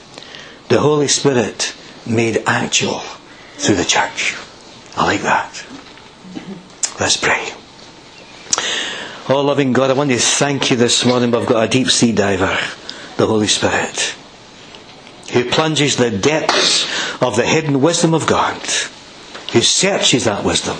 the 0.68 0.80
Holy 0.80 1.08
Spirit 1.08 1.74
made 2.06 2.42
actual 2.46 2.98
through 3.56 3.76
the 3.76 3.84
church. 3.84 4.36
I 4.96 5.04
like 5.04 5.22
that. 5.22 5.64
Let's 6.98 7.16
pray. 7.16 7.52
Oh, 9.32 9.42
loving 9.42 9.72
God, 9.72 9.90
I 9.90 9.92
want 9.92 10.10
to 10.10 10.18
thank 10.18 10.72
you 10.72 10.76
this 10.76 11.06
morning. 11.06 11.32
I've 11.36 11.46
got 11.46 11.62
a 11.62 11.68
deep 11.68 11.88
sea 11.88 12.10
diver, 12.10 12.58
the 13.16 13.28
Holy 13.28 13.46
Spirit, 13.46 14.16
who 15.32 15.48
plunges 15.48 15.94
the 15.94 16.10
depths 16.10 17.22
of 17.22 17.36
the 17.36 17.46
hidden 17.46 17.80
wisdom 17.80 18.12
of 18.12 18.26
God, 18.26 18.60
who 19.52 19.60
searches 19.60 20.24
that 20.24 20.44
wisdom. 20.44 20.78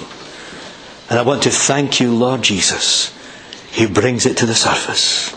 And 1.09 1.17
I 1.17 1.23
want 1.23 1.45
to 1.45 1.51
thank 1.51 2.01
you, 2.01 2.13
Lord 2.13 2.43
Jesus, 2.43 3.17
who 3.79 3.87
brings 3.87 4.27
it 4.27 4.39
to 4.39 4.47
the 4.47 4.57
surface 4.57 5.33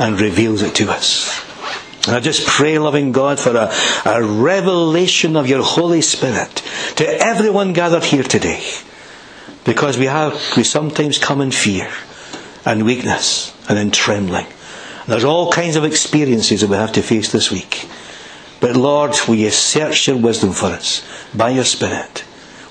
and 0.00 0.20
reveals 0.20 0.62
it 0.62 0.74
to 0.74 0.90
us. 0.90 1.40
And 2.08 2.16
I 2.16 2.18
just 2.18 2.44
pray, 2.44 2.76
loving 2.80 3.12
God, 3.12 3.38
for 3.38 3.54
a, 3.54 3.72
a 4.04 4.24
revelation 4.24 5.36
of 5.36 5.48
your 5.48 5.62
Holy 5.62 6.00
Spirit 6.00 6.56
to 6.96 7.06
everyone 7.06 7.72
gathered 7.72 8.02
here 8.02 8.24
today. 8.24 8.64
Because 9.64 9.96
we 9.96 10.06
have, 10.06 10.42
we 10.56 10.64
sometimes 10.64 11.18
come 11.18 11.40
in 11.40 11.52
fear 11.52 11.88
and 12.64 12.84
weakness 12.84 13.54
and 13.68 13.78
in 13.78 13.90
trembling. 13.90 14.46
There's 15.06 15.24
all 15.24 15.50
kinds 15.50 15.76
of 15.76 15.84
experiences 15.84 16.60
that 16.60 16.70
we 16.70 16.76
have 16.76 16.92
to 16.92 17.02
face 17.02 17.32
this 17.32 17.50
week. 17.50 17.88
But 18.60 18.76
Lord, 18.76 19.14
will 19.26 19.36
you 19.36 19.50
search 19.50 20.06
your 20.06 20.18
wisdom 20.18 20.52
for 20.52 20.66
us 20.66 21.02
by 21.34 21.50
your 21.50 21.64
Spirit? 21.64 22.24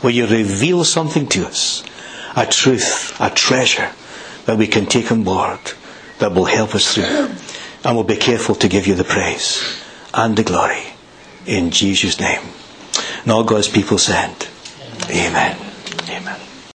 Will 0.04 0.12
you 0.12 0.28
reveal 0.28 0.84
something 0.84 1.28
to 1.30 1.48
us? 1.48 1.84
A 2.36 2.46
truth, 2.46 3.16
a 3.20 3.30
treasure 3.32 3.90
that 4.46 4.58
we 4.58 4.68
can 4.68 4.86
take 4.86 5.12
on 5.12 5.24
board 5.24 5.60
that 6.20 6.34
will 6.34 6.46
help 6.46 6.76
us 6.76 6.94
through. 6.94 7.30
And 7.84 7.96
we'll 7.96 8.04
be 8.04 8.18
careful 8.18 8.56
to 8.56 8.68
give 8.68 8.86
you 8.86 8.96
the 8.96 9.04
praise 9.04 9.82
and 10.14 10.36
the 10.36 10.44
glory 10.44 10.94
in 11.46 11.72
Jesus' 11.72 12.20
name. 12.20 12.42
And 13.24 13.32
all 13.32 13.44
God's 13.44 13.70
people 13.70 13.98
said, 13.98 14.48
Amen. 15.10 15.58
Amen. 16.10 16.47